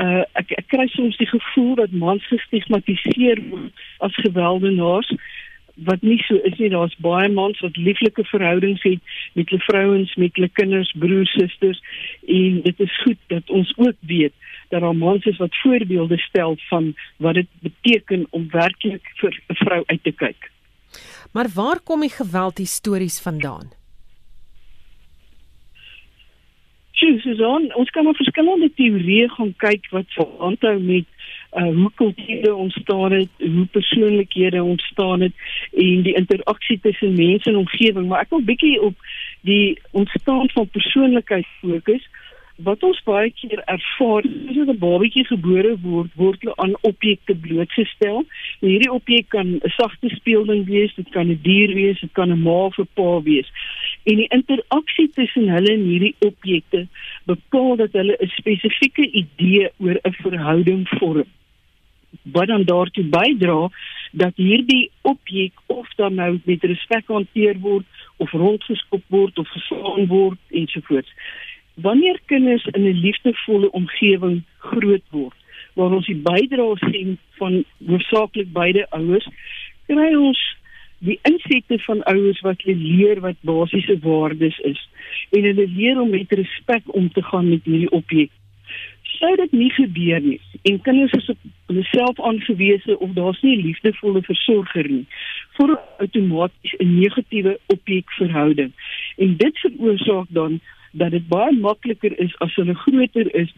[0.00, 5.10] uh ek ek kry soms die gevoel dat mans gestigmatiseer word as gewelddenaars
[5.74, 6.70] wat nie so is nie.
[6.70, 9.02] Daar's baie mans wat lieflike verhoudings het
[9.34, 11.80] met hulle vrouens met hulle kinders broers susters.
[12.26, 14.34] En dit is goed dat ons ook weet
[14.70, 19.54] dat daar mans is wat voorbeelde stel van wat dit beteken om werklik vir 'n
[19.54, 20.50] vrou uit te kyk.
[21.32, 23.83] Maar waar kom die geweld histories vandaan
[26.94, 31.10] Susan, ons kan op verskillende teorieë gaan kyk wat verhanthou met
[31.54, 35.32] uh hoe kulture ontstaan het, hoe persoonlikhede ontstaan het
[35.72, 38.94] en die interaksie tussen mense en omgewing, maar ek wil bietjie op
[39.46, 42.08] die ontstaan van persoonlikheid fokus
[42.62, 47.34] wat ons baie keer ervaar is dat 'n babatjie gebore word word hulle aan objekte
[47.34, 48.24] blootgestel.
[48.60, 52.30] En hierdie objek kan 'n sagte speelding wees dit kan 'n dier wees dit kan
[52.30, 53.48] 'n ma of 'n pa wees.
[54.04, 56.86] En die interaksie tussen hulle en hierdie objekte
[57.24, 61.26] bepaal dat hulle 'n spesifieke idee oor 'n verhouding vorm.
[62.22, 63.70] Wat dan daartoe bydra
[64.12, 67.84] dat hierdie objek of dan nou met respek hanteer word
[68.16, 71.12] of rondgeskop word of geslaan word ensovoorts
[71.74, 75.38] wanneer kinders in 'n liefdevolle omgewing groot word
[75.74, 79.28] waar ons die bydrae sien van hoofsaaklik beide ouers
[79.86, 80.42] kry ons
[80.98, 84.88] die insette van ouers wat hulle leer wat basiese waardes is
[85.30, 88.30] en hulle leer om met respek om te gaan met hierdie objek
[89.18, 93.56] sou dit nie gebeur nie en kinders is op hulle self aangewese of daar's nie
[93.56, 95.06] 'n liefdevolle versorger nie
[95.56, 98.72] vorm outomaties 'n negatiewe objekverhouding.
[99.16, 100.60] En dit veroorsaak dan
[101.00, 103.52] dat dit baie makliker is as hulle groter is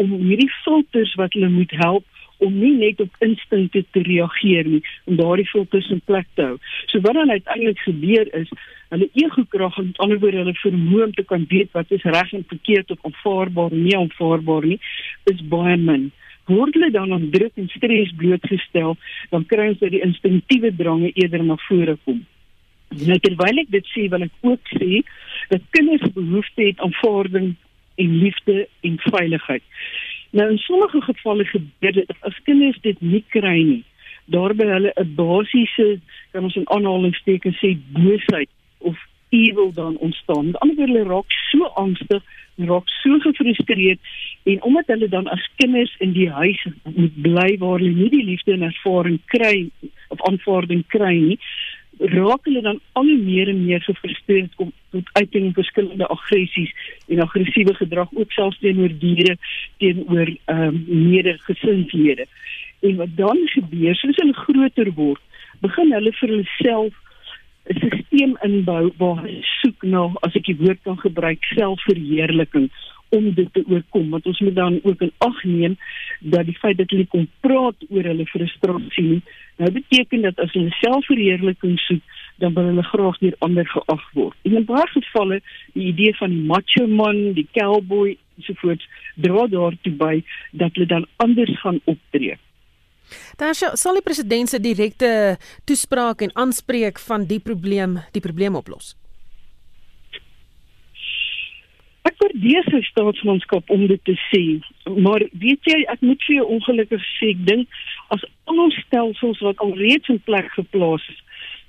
[0.00, 2.04] om hierdie filters wat hulle moet help
[2.42, 6.56] om nie net op instinkte te reageer nie om daardie filters in plek te hou.
[6.90, 8.50] So wat dan uiteindelik gebeur is
[8.92, 12.48] hulle ego-krag en ander woorde hulle vermoë om te kan weet wat is reg en
[12.48, 14.80] verkeerd of aanvaarbaar en nie aanvaarbaar nie
[15.30, 16.10] is baie min
[16.50, 18.96] word hulle dan aan druk en stres blootgestel,
[19.30, 22.22] dan kry ons dat die instinktiewe drange eerder na vore kom.
[23.00, 25.02] Nou terwyl ek dit sê, wil ek ook sê
[25.52, 27.54] dat kinders behoefte het aan aanvaarding
[28.02, 29.62] en liefde en veiligheid.
[30.30, 33.84] Nou in sommige gevalle gebeur dit as kinders dit nie kry nie,
[34.32, 36.00] daarby hulle 'n basiese
[36.32, 38.96] kan ons in aanhalingstekens sê boosheid of
[39.28, 40.46] evil dan ontstaan.
[40.46, 42.22] Met ander woorde, hulle raak so angstig,
[42.56, 43.98] raak so gefrustreerd
[44.42, 48.24] en omdat hulle dan as kinders in die huis moet bly waar hulle nie die
[48.24, 49.70] liefde en ervaring kry
[50.08, 51.38] of aanvaarding kry nie,
[52.10, 56.72] raak hulle dan al meer en meer gefrustreerd kom tot uiting verskillende aggressies
[57.08, 59.36] en aggressiewe gedrag ook selfs teenoor diere,
[59.78, 62.26] teenoor ehm um, medegesinsslede.
[62.82, 65.22] En wat dan gebeur, soos hulle groter word,
[65.60, 66.98] begin hulle vir hulle self
[67.70, 72.70] 'n stelsel inbou waar hulle soek na as ek die woord kan gebruik selfverheerliking
[73.14, 75.76] om dit te oorkom want ons moet dan ook in ag neem
[76.34, 79.20] dat die feit dat hulle kom praat oor hulle frustrasie
[79.62, 84.48] nou beteken dat as hulle selfverheerliking soek dan wil hulle graag deur ander geag word
[84.48, 85.40] en in baie gevalle
[85.74, 88.88] die idee van die macho man die cowboy ensovoorts
[89.26, 90.14] dra daartoe by
[90.62, 92.38] dat hulle dan anders gaan optree
[93.36, 95.36] Dan sal die president se direkte
[95.68, 98.94] toespraak en aanspreek van die probleem die probleem oplos.
[102.08, 104.42] Ek waardeer sy staatsmanskap om dit te sê,
[105.06, 107.82] maar weet jy, ek moet vir jou ongelukkig sê, ek dink
[108.14, 111.20] as al ons stelsels wat al reeds in plek geplaas is,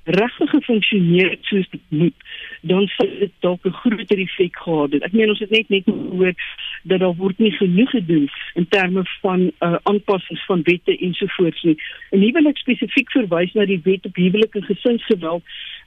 [0.03, 2.15] regtig gefunksioneer soos dit moet,
[2.61, 5.03] dan sal dit dalk 'n groter effek gehad het.
[5.03, 6.33] Ek meen ons het net net gehoor
[6.83, 11.77] dat daar word nie genoeg gedoen in terme van uh, aanpassings van wette ensovoorts nie.
[12.11, 15.43] En hier wil ek spesifiek verwys na die wet op huwelike gesinsgeweld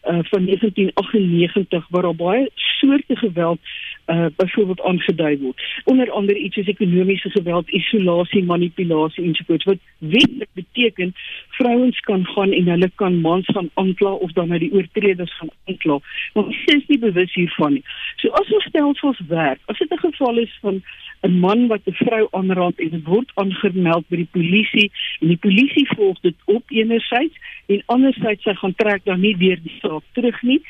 [0.06, 3.58] uh, van 1998 waar daar baie soorte geweld
[4.06, 5.80] uh byvoorbeeld aangedui word.
[5.84, 11.14] Onder andere iets soos ekonomiese geweld, isolasie, manipulasie ensovoorts wat wetlik beteken
[11.48, 15.50] vrouens kan gaan en hulle kan mans gaan aankla of dan na die oortreders gaan
[15.64, 15.98] aankla.
[16.32, 17.84] Hulle is nie bewus hiervan nie.
[18.16, 20.82] So as ons stelsels werk, as dit 'n geval is van
[21.22, 25.42] 'n man wat 'n vrou aanrand en dit word aangemeld by die polisie en die
[25.46, 30.02] polisie volg dit op enerzijds en anderzijds sy gaan trek dan nie deur die saak
[30.12, 30.60] terug nie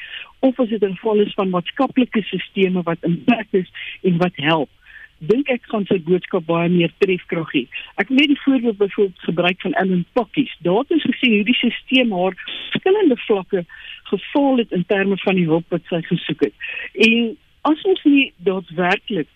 [0.41, 3.71] of as dit 'n geval is van maatskaplike stelsels wat in plek is
[4.03, 4.71] en wat help
[5.19, 7.65] dink ek gaan sy boodskap baie meer trefkrag hê.
[7.97, 10.53] Ek wil net die voorbeeld byvoorbeeld gebruik van Ellen Pakkies.
[10.61, 13.65] Daar het ons gesien hoe die stelsel haar verskillende vlakke
[14.11, 16.55] geval het in terme van die hulp wat sy gesoek het.
[17.09, 19.29] En as ons nie daadwerklik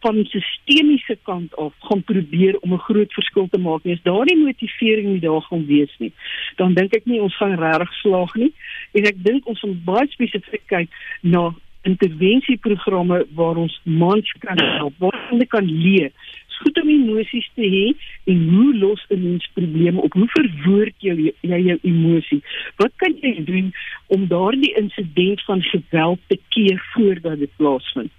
[0.00, 3.86] van sistemiese kant af gaan probeer om 'n groot verskil te maak.
[3.86, 6.12] As daardie motivering nie daar gaan wees nie,
[6.56, 8.52] dan dink ek nie ons gaan regtig slaag nie.
[8.92, 10.88] En ek dink ons moet baie spesifiek kyk
[11.22, 16.12] na intervensieprogramme waar ons mans kan help, waar hulle kan leer
[16.60, 17.86] goed om emosies te hê
[18.32, 20.12] en hoe los 'n mens probleme op?
[20.12, 22.42] Hoe verwoord jy jy jou emosie?
[22.76, 23.72] Wat kan jy doen
[24.06, 28.12] om daardie insident van geweld te keer voordat dit plaasvind?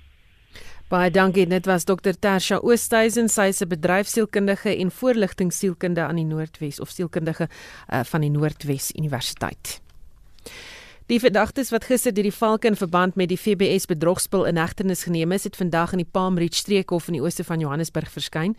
[0.91, 1.45] Baie dankie.
[1.47, 2.11] Dit was Dr.
[2.19, 8.21] Tersha Oosthuizen, sy is 'n bedryfsielkundige en voorligtingsielkundige aan die Noordwes of sielkundige uh, van
[8.21, 9.80] die Noordwes Universiteit.
[11.11, 15.01] Die verdagtes wat gister deur die Valke in verband met die FBS bedrogspel in hegtenis
[15.03, 18.53] geneem is, het vandag in die Palm Ridge streekhof in die ooste van Johannesburg verskyn.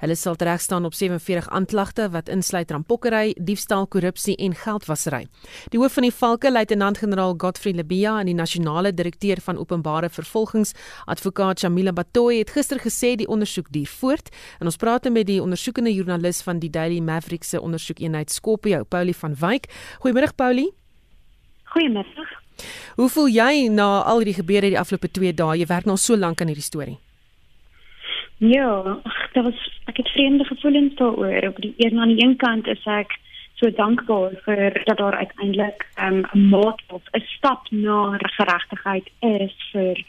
[0.00, 5.26] Hulle sal teregstaan op 47 aanklagte wat insluit rampokkery, diefstal, korrupsie en geldwasery.
[5.68, 10.72] Die hoof van die Valke, luitenant-generaal Godfrey Lebia en die nasionale direkteur van openbare vervolgings,
[11.04, 14.32] advokaat Shamila Batoy, het gister gesê die ondersoek duur voort.
[14.64, 19.16] En ons praat met die ondersoekende joernalis van die Daily Maverick se ondersoekeenheid Skopie, Paulie
[19.20, 19.68] van Wyk.
[20.00, 20.72] Goeiemôre Paulie.
[21.72, 22.30] Goeiemiddag.
[22.96, 25.58] Hoe voel jy na al hierdie gebeure die afgelope 2 dae?
[25.60, 26.98] Jy werk nou so lank aan hierdie storie.
[28.38, 31.48] Ja, ach, dit was ek het vreemde gevoelens daaroor.
[31.48, 33.16] Op die een aan die een kant is ek
[33.58, 39.10] so dankbaar vir dat daar uiteindelik ehm, 'n um, maat of 'n stap na geregtigheid
[39.20, 40.04] is vir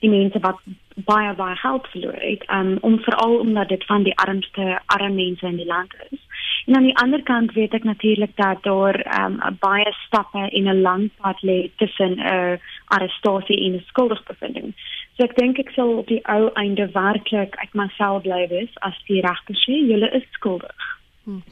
[0.00, 0.58] die mense wat
[0.94, 5.46] baie baie geld verloor het um, om veral omdat dit van die armste arme mense
[5.46, 6.20] in die land is.
[6.66, 10.80] En aan die ander kant weet ek natuurlik dat daar um, baie stappe en 'n
[10.82, 14.74] lang pad lê tussen 'n uh, arrestasie en 'n skuldigbevindings.
[15.16, 18.98] So ek dink ek sal op die ou einde werklik ek myself bly wees as
[19.06, 20.82] die regter sê jy is skuldig.
[21.24, 21.42] Hmm.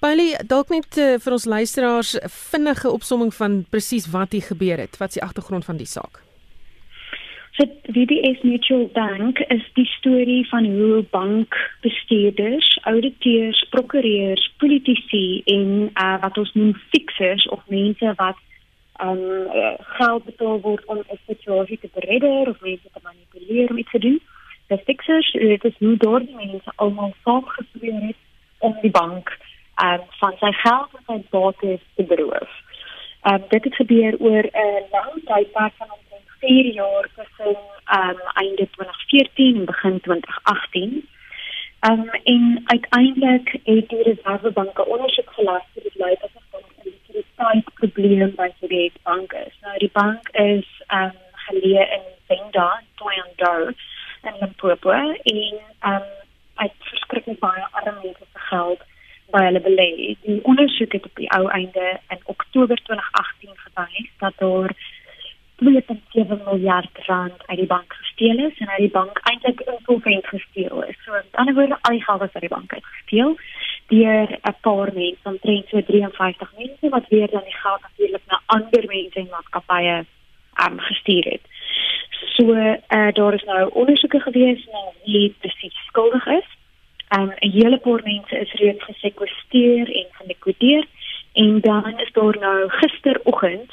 [0.00, 2.18] Baie dalk net uh, vir ons luisteraars
[2.50, 4.98] vinnige opsomming van presies wat hier gebeur het.
[4.98, 6.23] Wat is die agtergrond van die saak?
[7.54, 16.16] Vir DBS Mutual Bank is die storie van hoe bankbestuurders, auditeurs, prokureurs, politici en uh,
[16.24, 18.40] wat ons noem fixers of mense wat
[19.06, 19.22] um
[19.92, 23.98] geld betaal word om 'n situasie te beredder of mense te manipuleer om iets te
[23.98, 24.20] doen.
[24.68, 28.20] Die fixers, dit is hoe daardie mense almal saak gespreek het
[28.58, 29.30] om die bank
[29.84, 32.50] um van sy geld en sy bates te beroof.
[33.30, 35.94] Um dit het gebeur oor 'n lang tydperk van
[36.46, 37.56] 4 jaar tussen
[38.00, 41.08] um einde 2014 en begin 2018.
[41.90, 48.34] Um en uiteindelik het die Reservebank 'n ondersoek gelas vir die lei van die kredietprobleem
[48.34, 49.54] by die bank is.
[49.60, 51.16] Nou die bank is um
[51.46, 53.72] geleë in Venda, Toyando
[54.22, 55.54] en Limpopo en
[55.92, 56.08] um
[56.54, 58.80] uit verskriklik baie arme mense se geld
[59.32, 60.16] by hulle belê.
[60.22, 64.76] Die ondersoek het op die ou einde in Oktober 2018 gewys dat daar
[65.62, 70.82] 2.7 miljard rand uit die bank gesteel is en uit die bank eintlik insolvent gesteel
[70.82, 70.96] is.
[71.04, 73.36] So aan die ander woorde al die geld is uit die bank uitgesteel
[73.86, 78.40] deur 'n paar mense, omtrent so 53 mense wat weer dan die geld natuurlik na
[78.46, 80.04] ander mense en maatskappye
[80.64, 81.44] um, gestuur het.
[82.36, 86.48] So uh, daar is nou ondersoeke gewees na wie presies skuldig is.
[87.18, 90.84] Um, 'n hele paar mense is reeds gesekwestreer en gelikwideer
[91.32, 93.72] en dan is daar nou gisteroggend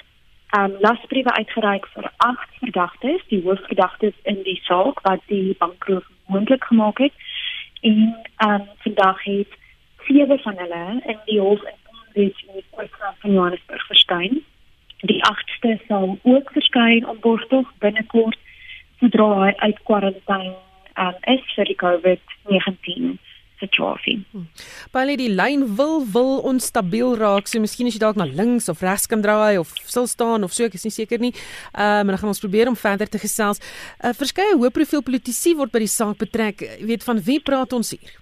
[0.58, 6.64] um lasbriewe uitgereik vir agt verdagtes, die hoofverdagtes in die saak wat die bankroof moontlik
[6.64, 7.14] gemaak het.
[7.82, 8.16] En
[8.48, 9.60] um vandag het
[10.08, 14.44] sewe van hulle in die hof in Cambridge in die Hof van Johannesburg verskyn.
[15.02, 18.38] Die agste sal ook verskyn op borgtog binnekort
[19.00, 20.56] sodra hy uit kwarantyne
[21.00, 23.18] um is vir die COVID-19
[23.62, 24.18] situasie.
[24.34, 24.48] Hmm.
[24.96, 28.82] Baie die lyn wil wil onstabiel raak, so miskien as jy dalk na links of
[28.86, 31.34] regs kan draai of stil staan of so, ek is nie seker nie.
[31.72, 33.62] Ehm um, dan gaan ons probeer om verder te gesels.
[34.02, 36.66] Uh, Verskeie hoë profiel politici word by die saak betrek.
[36.82, 38.18] Jy weet van wie praat ons hier?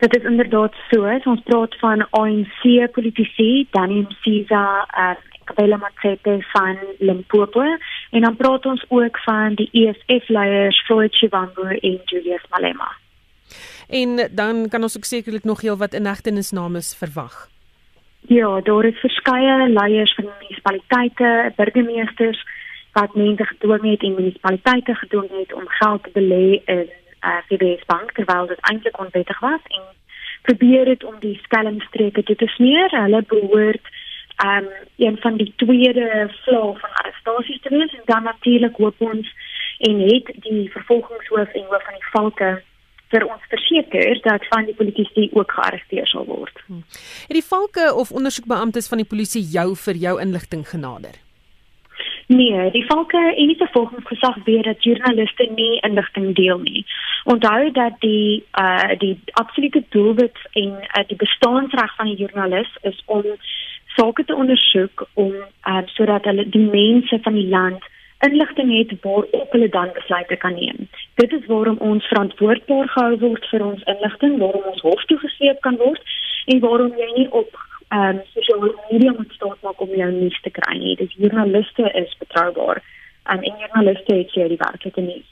[0.00, 1.04] Dit is inderdaad so.
[1.28, 2.62] Ons praat van ANC
[2.94, 4.62] politici, Danny Msiza,
[4.96, 5.16] uh,
[5.50, 7.62] Kabela Matsete van Limpopo
[8.10, 12.96] en dan praat ons ook van die EFF leiers Floyd Chivango en Julius Malema.
[13.88, 17.48] En dan kan ons ook sekerlik nog heel wat inhegtenisname verwag.
[18.20, 22.44] Ja, daar is verskeie leiers van munisipaliteite, burgemeesters
[22.92, 26.88] wat mense gedwing het en munisipaliteite gedwing het om geld te belê in
[27.20, 29.82] uh, CBS Bank terwyl dit eintlik onwettig was en
[30.42, 32.90] probeer het om die skelmstreke te smeer.
[32.90, 33.86] Hulle behoort
[34.44, 39.34] um een van die tweede vlak van arrestasies te wees en dan natuurlik hoop ons
[39.78, 42.62] en het die vervolgingshoof en hoof van die valke
[43.10, 46.62] vir ons verseker dat van die politici ook gearresteer sal word.
[46.66, 46.84] Hmm.
[47.26, 51.18] Het die valke of ondersoekbeamptes van die polisie jou vir jou inligting genader?
[52.30, 56.84] Nee, die valke en die vervolgingsgesag weet dat joernaliste nie inligting deel nie.
[57.24, 63.02] Onthou dat die uh die absolute doelwit en uh, die bestaansreg van 'n joernalis is
[63.06, 63.24] om
[63.96, 65.34] sake te ondersoek om
[65.66, 67.82] uh, sodat hulle die mense van die land
[68.26, 70.88] inligting het waarop hulle dan besluite kan neem.
[71.14, 75.60] Dit is waarom ons verantwoordbaar gehou word vir ons inligting, waarom ons hof toe gesleep
[75.60, 76.02] kan word
[76.46, 77.58] en waarom jy nie op
[77.90, 80.96] ehm um, sosiale media moet staan om jou nuus te kry nie.
[80.96, 82.82] Dis joernaliste is betroubaar
[83.30, 85.28] um, en joernaliste het hier die werklike nuus.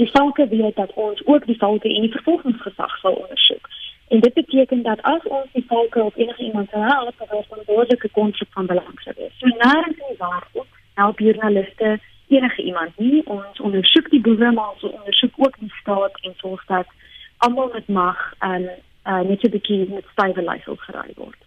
[0.00, 3.68] Die valke weet dat ons ook die valke in die vervolgingsgesag sal ondersoek.
[4.08, 7.46] En dit beteken dat as ons die valke op enige iemand sou help, dan is
[7.48, 9.38] dit 'n behoorlike konsep van belang sou wees.
[9.38, 12.00] So nou is dit waar ook help joernaliste
[12.32, 13.22] enige iemand nie.
[13.26, 16.34] Ons ondersoek die boewe, maar ons ondersoek ook die staat en
[16.66, 16.86] dat
[17.38, 18.68] almal met mag en
[19.06, 21.40] uh, net 'n bietjie met stywe leiersels geraai word.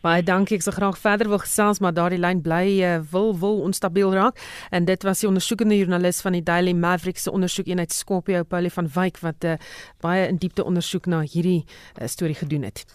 [0.00, 0.56] Baie dankie.
[0.56, 4.40] Ek sou graag verder wil gesels, maar daardie lyn bly uh, wil wil onstabiel raak.
[4.70, 8.88] En dit was die ondersoekende joernalis van die Daily Maverick se ondersoekeenheid Skopje, Paulie van
[8.94, 9.58] Wyk wat uh,
[10.00, 12.86] baie in diepte ondersoek na hierdie uh, storie gedoen het.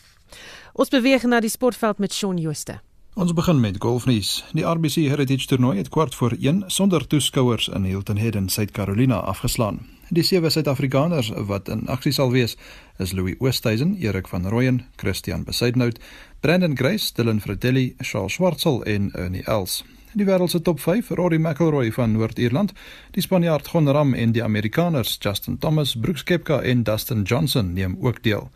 [0.74, 2.80] Ons beweeg na die sportveld met Shaun Jooste.
[3.16, 4.44] Ons begin met golfnuus.
[4.52, 9.16] Die RBC Heritage Toernooi het kwart voor 1 sonder toeskouers in Hilton Head in Suid-Carolina
[9.16, 9.80] afgeslaan.
[10.10, 12.58] Die sewe Suid-Afrikaners wat in aksie sal wees,
[13.00, 16.00] is Louis Oosthuizen, Erik van Rooyen, Christian Besaidnout,
[16.40, 19.86] Brandon Grace, Dylan Fratelli, Charles Schwartzel en Ernie Els.
[20.12, 22.76] Die wêreld se top 5, Rory McIlroy van Noord-Ierland,
[23.12, 27.96] die Spanjaard Jon Ram en die Amerikaners Justin Thomas, Brooks Koepka en Dustin Johnson neem
[28.00, 28.52] ook deel.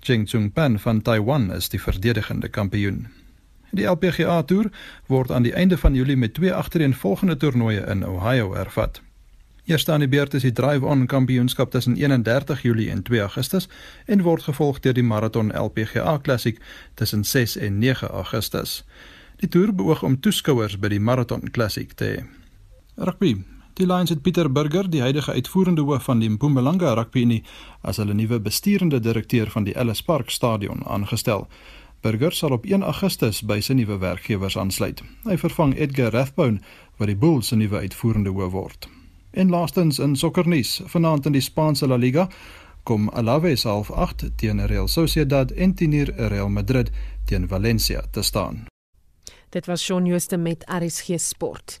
[0.00, 3.06] Cheng Chung Pan van Taiwan is die verdedigende kampioen.
[3.70, 4.70] Die LPGA Tour
[5.06, 9.02] word aan die einde van Julie met twee agtereenvolgende toernooie in Ohio hervat.
[9.68, 13.68] Eerste aan die beurt is die Drive-On Kampioenskap tussen 31 Julie en 2 Augustus
[14.06, 16.60] en word gevolg deur die Marathon LPGA Classic
[16.94, 18.84] tussen 6 en 9 Augustus.
[19.36, 22.24] Die toer beoog om toeskouers by die Marathon Classic te hê.
[22.96, 23.36] Rugby.
[23.78, 27.44] Die Lions het Pieter Burger, die huidige uitvoerende hoof van die Mpumalanga Rugby Unie,
[27.80, 31.44] as hulle nuwe besturende direkteur van die Ellis Park Stadion aangestel.
[32.00, 35.02] Burger sal op 1 Augustus by sy nuwe werkgewers aansluit.
[35.26, 36.60] Hy vervang Edgar Rathbone
[36.98, 38.88] wat die Bulls se nuwe uitvoerende hoof word.
[39.30, 42.28] En laastens in sokkernuus, vanaand in die Spaanse La Liga
[42.88, 46.90] kom Alaves half 8 teen Real Sociedad en teen Real Madrid
[47.24, 48.66] teen Valencia te staan.
[49.50, 51.80] Dit was Shaun Jooste met RSG Sport.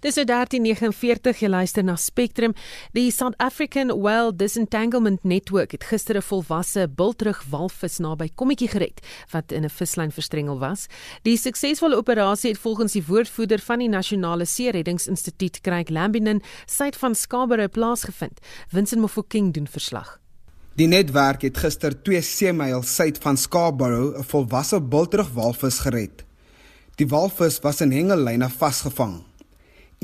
[0.00, 2.54] Dis nou 1349 jy luister na Spectrum.
[2.92, 9.00] Die South African Whale Disentanglement Network het gister 'n volwasse bultrug walvis naby Kommetjie gered
[9.30, 10.86] wat in 'n vislyn verstrengel was.
[11.22, 17.14] Die suksesvolle operasie het volgens die woordvoerder van die Nasionale See-reddingsinstituut, Craig Lambinen, suid van
[17.14, 18.40] Scarborough plaasgevind.
[18.68, 20.20] Vincent Mofokeng doen verslag.
[20.74, 26.24] Die netwerk het gister 2 seemyl suid van Scarborough 'n volwasse bultrug walvis gered.
[26.96, 29.22] Die walvis was in hengellyne vasgevang.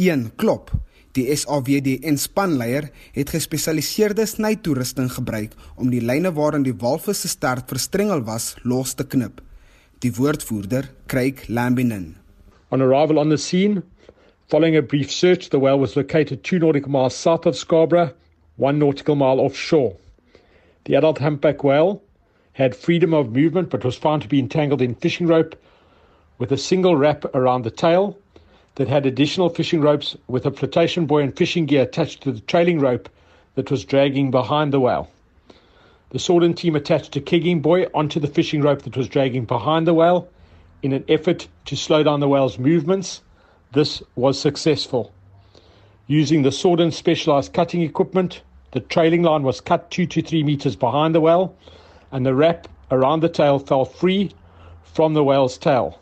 [0.00, 0.70] 1 klop.
[1.12, 7.68] Die SAWDN spanleier het gespesialiseerde snytoerusting gebruik om die lyne waarin die walvis se stert
[7.68, 9.42] verstrengel was los te knip.
[10.00, 12.14] Die woordvoerder, Craig Lambinen.
[12.72, 13.82] On arrival on the scene,
[14.48, 18.14] following a brief search, the whale was located 2 nautical miles south of Scarborough,
[18.56, 19.96] 1 nautical mile offshore.
[20.84, 22.00] The adult humpback whale
[22.54, 25.56] had freedom of movement but was found to be entangled in fishing rope
[26.38, 28.16] with a single wrap around the tail
[28.80, 32.40] that had additional fishing ropes with a flotation buoy and fishing gear attached to the
[32.40, 33.10] trailing rope
[33.54, 35.10] that was dragging behind the whale.
[36.08, 39.86] The Swordon team attached a kegging buoy onto the fishing rope that was dragging behind
[39.86, 40.30] the whale
[40.82, 43.20] in an effort to slow down the whale's movements.
[43.74, 45.12] This was successful.
[46.06, 50.74] Using the Swordon specialized cutting equipment, the trailing line was cut two to three meters
[50.74, 51.54] behind the whale,
[52.12, 54.32] and the wrap around the tail fell free
[54.84, 55.98] from the whale's tail.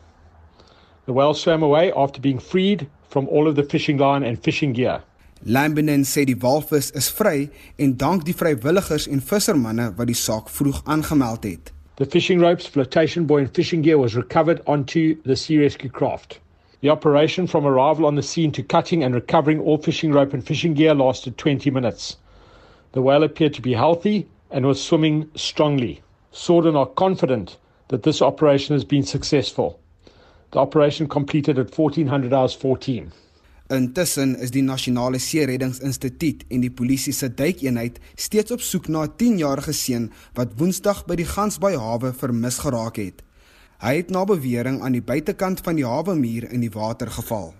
[1.08, 4.74] The whale swam away after being freed from all of the fishing line and fishing
[4.74, 5.00] gear.
[5.46, 7.48] Lambinen sê die walvis is vry
[7.78, 11.72] en dank die vrywilligers en vissermanne wat die saak vroeg aangemeld het.
[11.96, 16.40] The fishing ropes, flotation buoy and fishing gear was recovered onto the sea rescue craft.
[16.82, 20.46] The operation from arrival on the scene to cutting and recovering all fishing rope and
[20.46, 22.18] fishing gear lasted 20 minutes.
[22.92, 26.02] The whale appeared to be healthy and was swimming strongly.
[26.34, 27.56] Sworden are confident
[27.88, 29.80] that this operation has been successful.
[30.50, 33.12] The operation completed at 1400 hours 14.
[33.68, 39.12] Intussen is die Nasionale See-reddingsinstituut en die polisie se duikeenheid steeds op soek na 'n
[39.20, 40.06] 10-jarige seun
[40.38, 43.20] wat Woensdag by die Gansbaai hawe vermis geraak het.
[43.84, 47.52] Hy het na bewering aan die buitekant van die hawemuur in die water geval.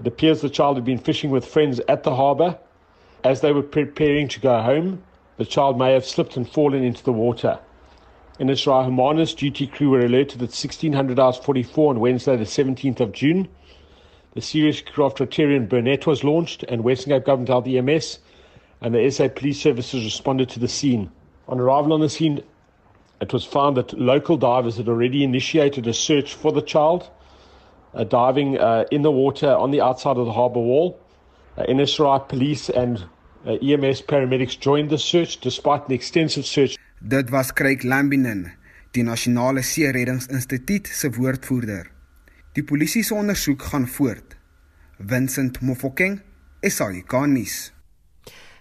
[0.00, 2.58] It appears the child had been fishing with friends at the harbour.
[3.22, 4.98] As they were preparing to go home,
[5.38, 7.58] the child may have slipped and fallen into the water.
[8.38, 13.00] In Israel, Humanus duty crew were alerted at 1600 hours 44 on Wednesday, the 17th
[13.00, 13.48] of June.
[14.34, 18.18] The serious craft Rotarian Burnett was launched, and Western Cape Government held EMS,
[18.82, 21.10] and the SA Police Services responded to the scene.
[21.48, 22.42] On arrival on the scene,
[23.22, 27.08] it was found that local divers had already initiated a search for the child,
[27.94, 31.00] uh, diving uh, in the water on the outside of the harbour wall.
[31.56, 33.02] Uh, NSRI police and
[33.46, 36.76] uh, EMS paramedics joined the search despite an extensive search.
[37.00, 38.52] Dit was Craig Lambinen,
[38.94, 41.90] die Nasionale See-reddingsinstituut se woordvoerder.
[42.56, 44.36] Die polisie se ondersoek gaan voort.
[44.96, 46.20] Vincent Mofokeng,
[46.64, 47.75] SAK-nuus.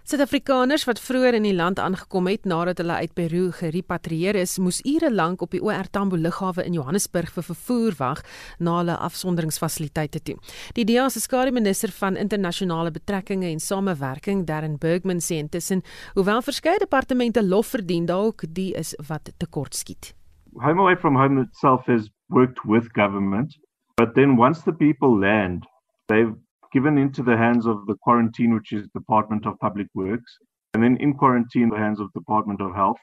[0.06, 4.78] Suid-Afrikaners wat vroeër in die land aangekom het nadat hulle uit Peru gerepatrieer is, moes
[4.86, 8.22] ure lank op die OR Tambo lughawe in Johannesburg vir vervoer wag
[8.62, 10.36] na hulle afsonderingsfasiliteite toe.
[10.78, 15.82] Die DEA se skademinister van internasionale betrekkinge en samewerking, Darren Bergman, sê intussen,
[16.14, 20.14] hoewel verskeie departemente lof verdien, dalk die is wat tekortskiet.
[20.62, 23.58] Home away from home itself has worked with government,
[23.98, 25.66] but then once the people land,
[26.06, 26.38] they've
[26.76, 30.38] given into the hands of the quarantine, which is Department of Public Works,
[30.74, 32.98] and then in quarantine, the hands of Department of Health.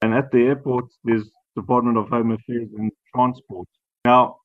[0.00, 3.68] And at the airport, there's Department of Home Affairs and Transport.
[4.06, 4.36] Now,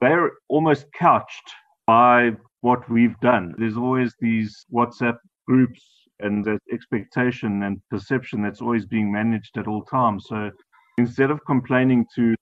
[0.00, 1.48] they're almost couched
[1.86, 2.30] by
[2.62, 3.54] what we've done.
[3.58, 5.82] There's always these WhatsApp groups
[6.20, 10.24] and the expectation and perception that's always being managed at all times.
[10.26, 10.50] So
[10.96, 12.34] instead of complaining to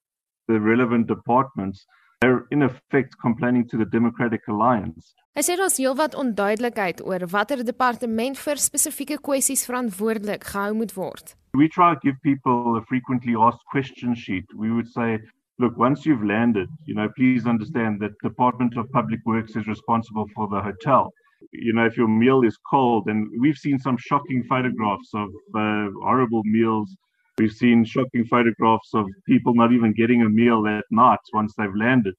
[0.47, 1.84] the relevant departments,
[2.20, 5.14] they're in effect complaining to the Democratic Alliance.
[5.38, 11.32] Hy sê daar's heelwat onduidelikheid oor watter departement vir spesifieke kwessies verantwoordelik gehou moet word.
[11.56, 14.44] We try to give people a frequently asked question sheet.
[14.54, 15.18] We would say,
[15.58, 20.26] look, once you've landed, you know, please understand that Department of Public Works is responsible
[20.34, 21.12] for the hotel.
[21.52, 25.88] You know, if your meal is cold, and we've seen some shocking photographs of uh,
[26.04, 26.94] horrible meals.
[27.41, 31.74] We've seen shocking photographs of people not even getting a meal at night once they've
[31.74, 32.14] landed.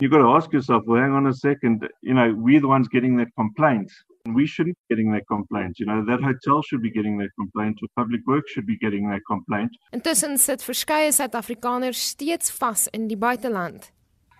[0.00, 1.86] You've got to ask yourself, well, hang on a second.
[2.00, 3.92] You know, we're the ones getting that complaint.
[4.24, 5.78] And we shouldn't be getting that complaint.
[5.78, 9.10] You know, that hotel should be getting that complaint, or public works should be getting
[9.10, 9.72] that complaint.
[9.92, 13.90] Intussen sit verskeie Suid-Afrikaners steeds vas in die buiteland.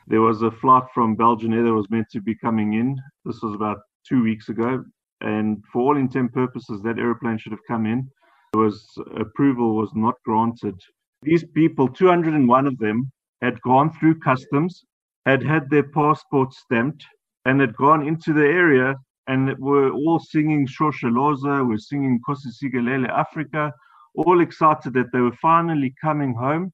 [0.07, 2.97] There was a flight from Belgium Air that was meant to be coming in.
[3.27, 4.83] This was about two weeks ago.
[5.21, 8.09] And for all intent purposes, that aeroplane should have come in.
[8.55, 8.87] Was
[9.17, 10.79] approval was not granted.
[11.23, 14.85] These people, 201 of them, had gone through customs,
[15.25, 17.05] had had their passports stamped,
[17.45, 18.95] and had gone into the area
[19.27, 23.73] and were all singing Shoshaloza, were singing Kosisigalele Africa,
[24.15, 26.73] all excited that they were finally coming home.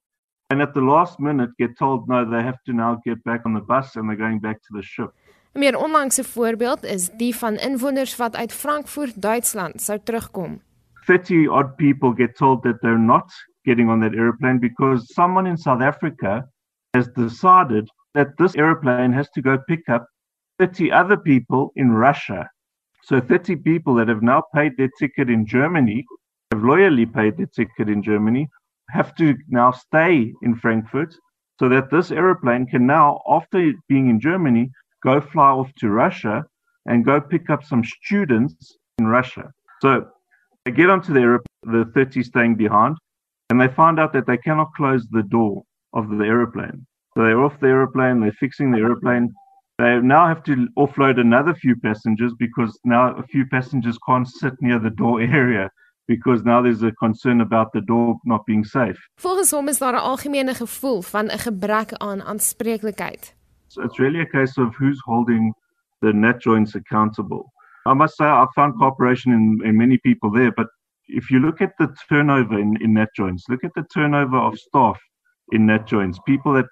[0.51, 3.55] And at the last minute, get told no, they have to now get back on
[3.55, 5.11] the bus and they're going back to the ship.
[5.53, 10.61] Meer onlangse voorbeeld is die van inwoners wat uit Frankfurt, Duitsland sou terugkom.
[11.09, 13.29] 30 odd people get told that they're not
[13.65, 16.45] getting on that aeroplane because someone in South Africa
[16.93, 20.07] has decided that this aeroplane has to go pick up
[20.59, 22.47] 30 other people in Russia.
[23.05, 26.05] So 30 people that have now paid their ticket in Germany,
[26.53, 28.47] have loyally paid their ticket in Germany,
[28.91, 31.15] have to now stay in Frankfurt
[31.59, 34.71] so that this aeroplane can now, after being in Germany,
[35.03, 36.45] go fly off to Russia
[36.85, 39.51] and go pick up some students in Russia.
[39.81, 40.09] So
[40.69, 42.97] they get onto the aeroplane, the 30 staying behind,
[43.49, 45.63] and they find out that they cannot close the door
[45.95, 46.87] of the aeroplane.
[47.15, 49.33] So they're off the aeroplane, they're fixing the aeroplane.
[49.79, 54.55] They now have to offload another few passengers because now a few passengers can't sit
[54.61, 55.71] near the door area
[56.07, 58.99] because now there's a concern about the door not being safe.
[59.21, 63.35] Volgens hom is daar 'n algemene gevoel van 'n gebrek aan aanspreeklikheid.
[63.67, 65.55] So it's really a case of who's holding
[66.01, 67.53] the net joints accountable.
[67.89, 70.67] I must say I found cooperation in, in many people there, but
[71.09, 74.59] if you look at the turnover in, in net joints, look at the turnover of
[74.59, 75.01] staff
[75.53, 76.67] in net joints, people that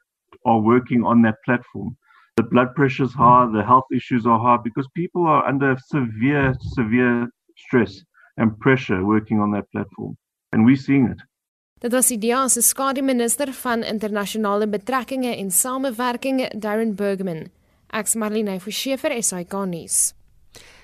[0.45, 1.97] are working on that platform.
[2.37, 7.29] The blood pressure's high, the health issues are high because people are under severe, severe
[7.57, 8.03] stress
[8.37, 10.17] and pressure working on that platform.
[10.53, 11.23] And we're seeing it.
[11.81, 17.51] Dit was die DEA se skademinister van internasionale betrekkinge en samewerking, Darren Bergman.
[17.93, 20.15] Ek's Marlene Forsiefer, SAK nuus.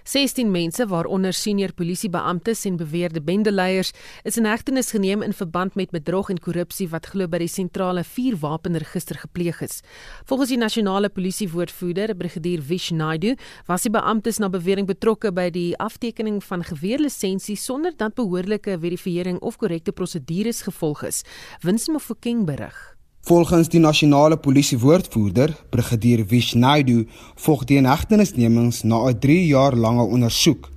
[0.05, 3.93] 16 mense waaronder senior polisiebeamptes en beweerde bendeleiers
[4.25, 8.05] is in hegtenis geneem in verband met bedrog en korrupsie wat glo by die sentrale
[8.05, 9.81] vuurwapenregister gepleeg is.
[10.27, 13.37] Volgens die nasionale polisiewoordvoerder, brigadier Vish Naidu,
[13.67, 19.39] was die beamptes na bewering betrokke by die aftekening van geweerlisensies sonder dat behoorlike verifisering
[19.41, 21.23] of korrekte prosedures gevolg is.
[21.63, 22.93] Winsme Fokeng berig.
[23.25, 27.05] Volgens die nasionale polisie woordvoerder, brigadier Vishnaidu,
[27.39, 30.69] volg die inhegtenisnemings na 'n 3 jaar lange ondersoek.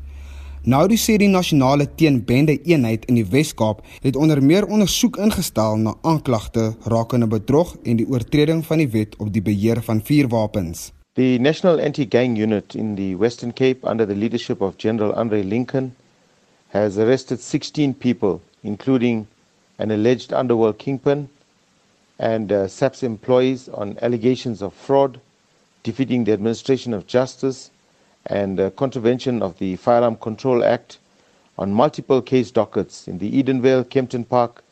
[0.64, 5.96] Naidu sê die nasionale teenbende eenheid in die Wes-Kaap het onder meer ondersoek ingestel na
[6.02, 10.92] aanklagte rakende bedrog en die oortreding van die wet op die beheer van vuurwapens.
[11.14, 15.96] The National Anti-Gang Unit in the Western Cape under the leadership of General Andre Lincoln
[16.68, 19.26] has arrested 16 people including
[19.78, 21.30] an alleged underworld kingpin
[22.20, 25.20] and uh, SAPS employees on allegations of fraud,
[25.84, 27.72] defeating the administration of justice,
[28.28, 30.98] and uh, contravention of the Firearm Control Act
[31.58, 34.64] on multiple case dockets in the Edenvale, Kempton Park,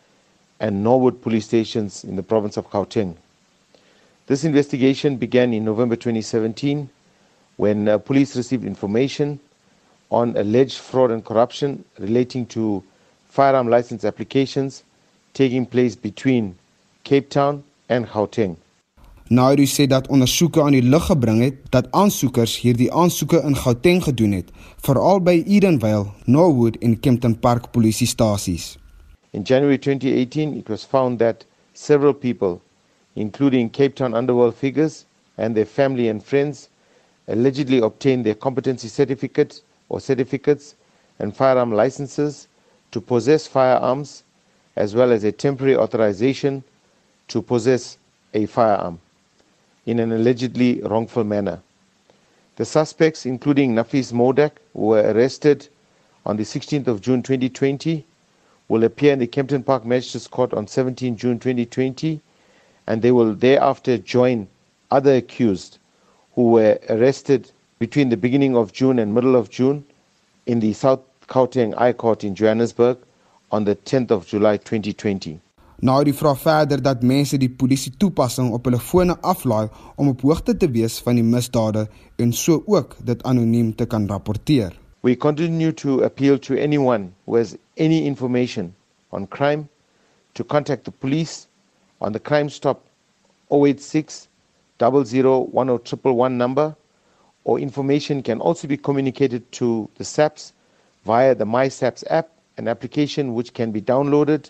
[0.59, 3.15] and Norwood police stations in the province of Gauteng.
[4.27, 6.89] This investigation began in November 2017
[7.57, 9.39] when uh, police received information
[10.09, 12.83] on alleged fraud and corruption relating to
[13.27, 14.83] firearm license applications
[15.33, 16.55] taking place between
[17.04, 18.56] Cape Town en Gauteng.
[19.28, 23.99] Naidu sê dat ondersoeke aan die lig gebring het dat aansoekers hierdie aansoeke in Gauteng
[24.04, 24.51] gedoen het,
[24.86, 28.78] veral by Edenvale, Norwood en Kempton Park polisiestasies.
[29.32, 32.62] In January 2018, it was found that several people,
[33.16, 35.06] including Cape Town underworld figures
[35.38, 36.70] and their family and friends,
[37.28, 40.76] allegedly obtained their competency certificate or certificates
[41.20, 42.47] and firearm licenses
[42.91, 44.24] to possess firearms
[44.76, 46.64] as well as a temporary authorization
[47.34, 47.97] to possess
[48.36, 48.99] a firearm
[49.88, 51.59] in an allegedly wrongful manner.
[52.57, 55.67] The suspects, including Nafis Modak, who were arrested
[56.27, 58.05] on the 16th of June 2020,
[58.67, 62.21] will appear in the Kempton Park Magistrates Court on 17 June 2020,
[62.86, 64.47] and they will thereafter join
[64.91, 65.79] other accused
[66.36, 69.84] who were arrested between the beginning of June and middle of June
[70.45, 72.99] in the South Gauteng I Court in Johannesburg
[73.51, 75.39] on the 10th of July 2020.
[75.84, 79.65] Nou die vra verder dat mense die polisie toepassing op hulle fone aflaai
[79.99, 81.81] om op hoogte te wees van die misdade
[82.23, 84.71] en so ook dit anoniem te kan rapporteer.
[85.03, 88.71] We continue to appeal to anyone who has any information
[89.09, 89.67] on crime
[90.39, 91.47] to contact the police
[91.99, 92.79] on the Crime Stop
[93.51, 94.29] 086
[94.79, 96.75] 001011 number
[97.43, 100.53] or information can also be communicated to the SAPS
[101.03, 104.49] via the MySAPS app, an application which can be downloaded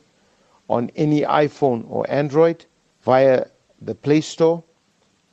[0.67, 2.65] on any iPhone or Android
[3.05, 3.45] via
[3.85, 4.63] the Play Store.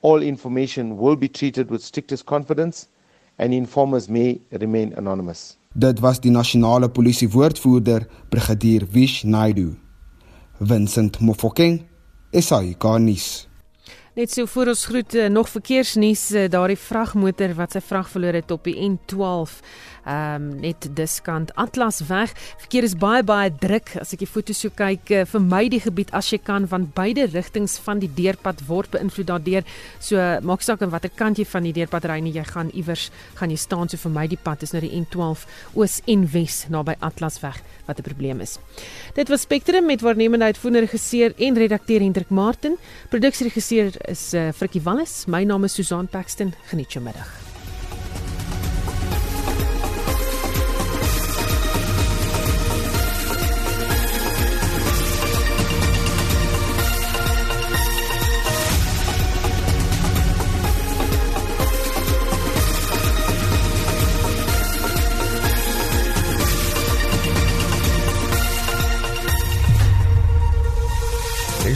[0.03, 2.89] All information will be treated with strictest confidence
[3.39, 5.57] and informers may remain anonymous.
[5.74, 9.76] Dit was die nasionale polisie woordvoerder Brigadier Wish Naidu.
[10.59, 11.87] Vincent Mofokeng,
[12.33, 13.49] SAK-nuus.
[14.14, 18.37] Net so voor ons groet uh, nog verkeersnuus uh, daardie vragmotor wat sy vrag verloor
[18.41, 19.61] het op die N12
[20.11, 22.32] ehm um, net diskant Atlas weg.
[22.64, 25.11] Verkeer is baie baie druk as ek die foto's so kyk.
[25.11, 29.30] Uh, vermy die gebied as jy kan want beide rigtings van die deurpad word beïnvloed
[29.30, 29.66] daardeur.
[30.02, 33.11] So maak saak aan watter kant jy van die deurpad ry nie, jy gaan iewers
[33.38, 35.46] gaan jy staan so vermy die pad is nou die N12
[35.78, 38.58] oos en wes naby Atlas weg wat 'n probleem is.
[39.14, 42.78] Dit was Spectrum met waarnemende uitvoerende regisseur en redakteur Hendrik Martin.
[43.08, 45.24] Produksieregisseur is uh, Frikkie Wallis.
[45.26, 46.54] My naam is Susan Paxton.
[46.70, 47.49] Geniet jou middag.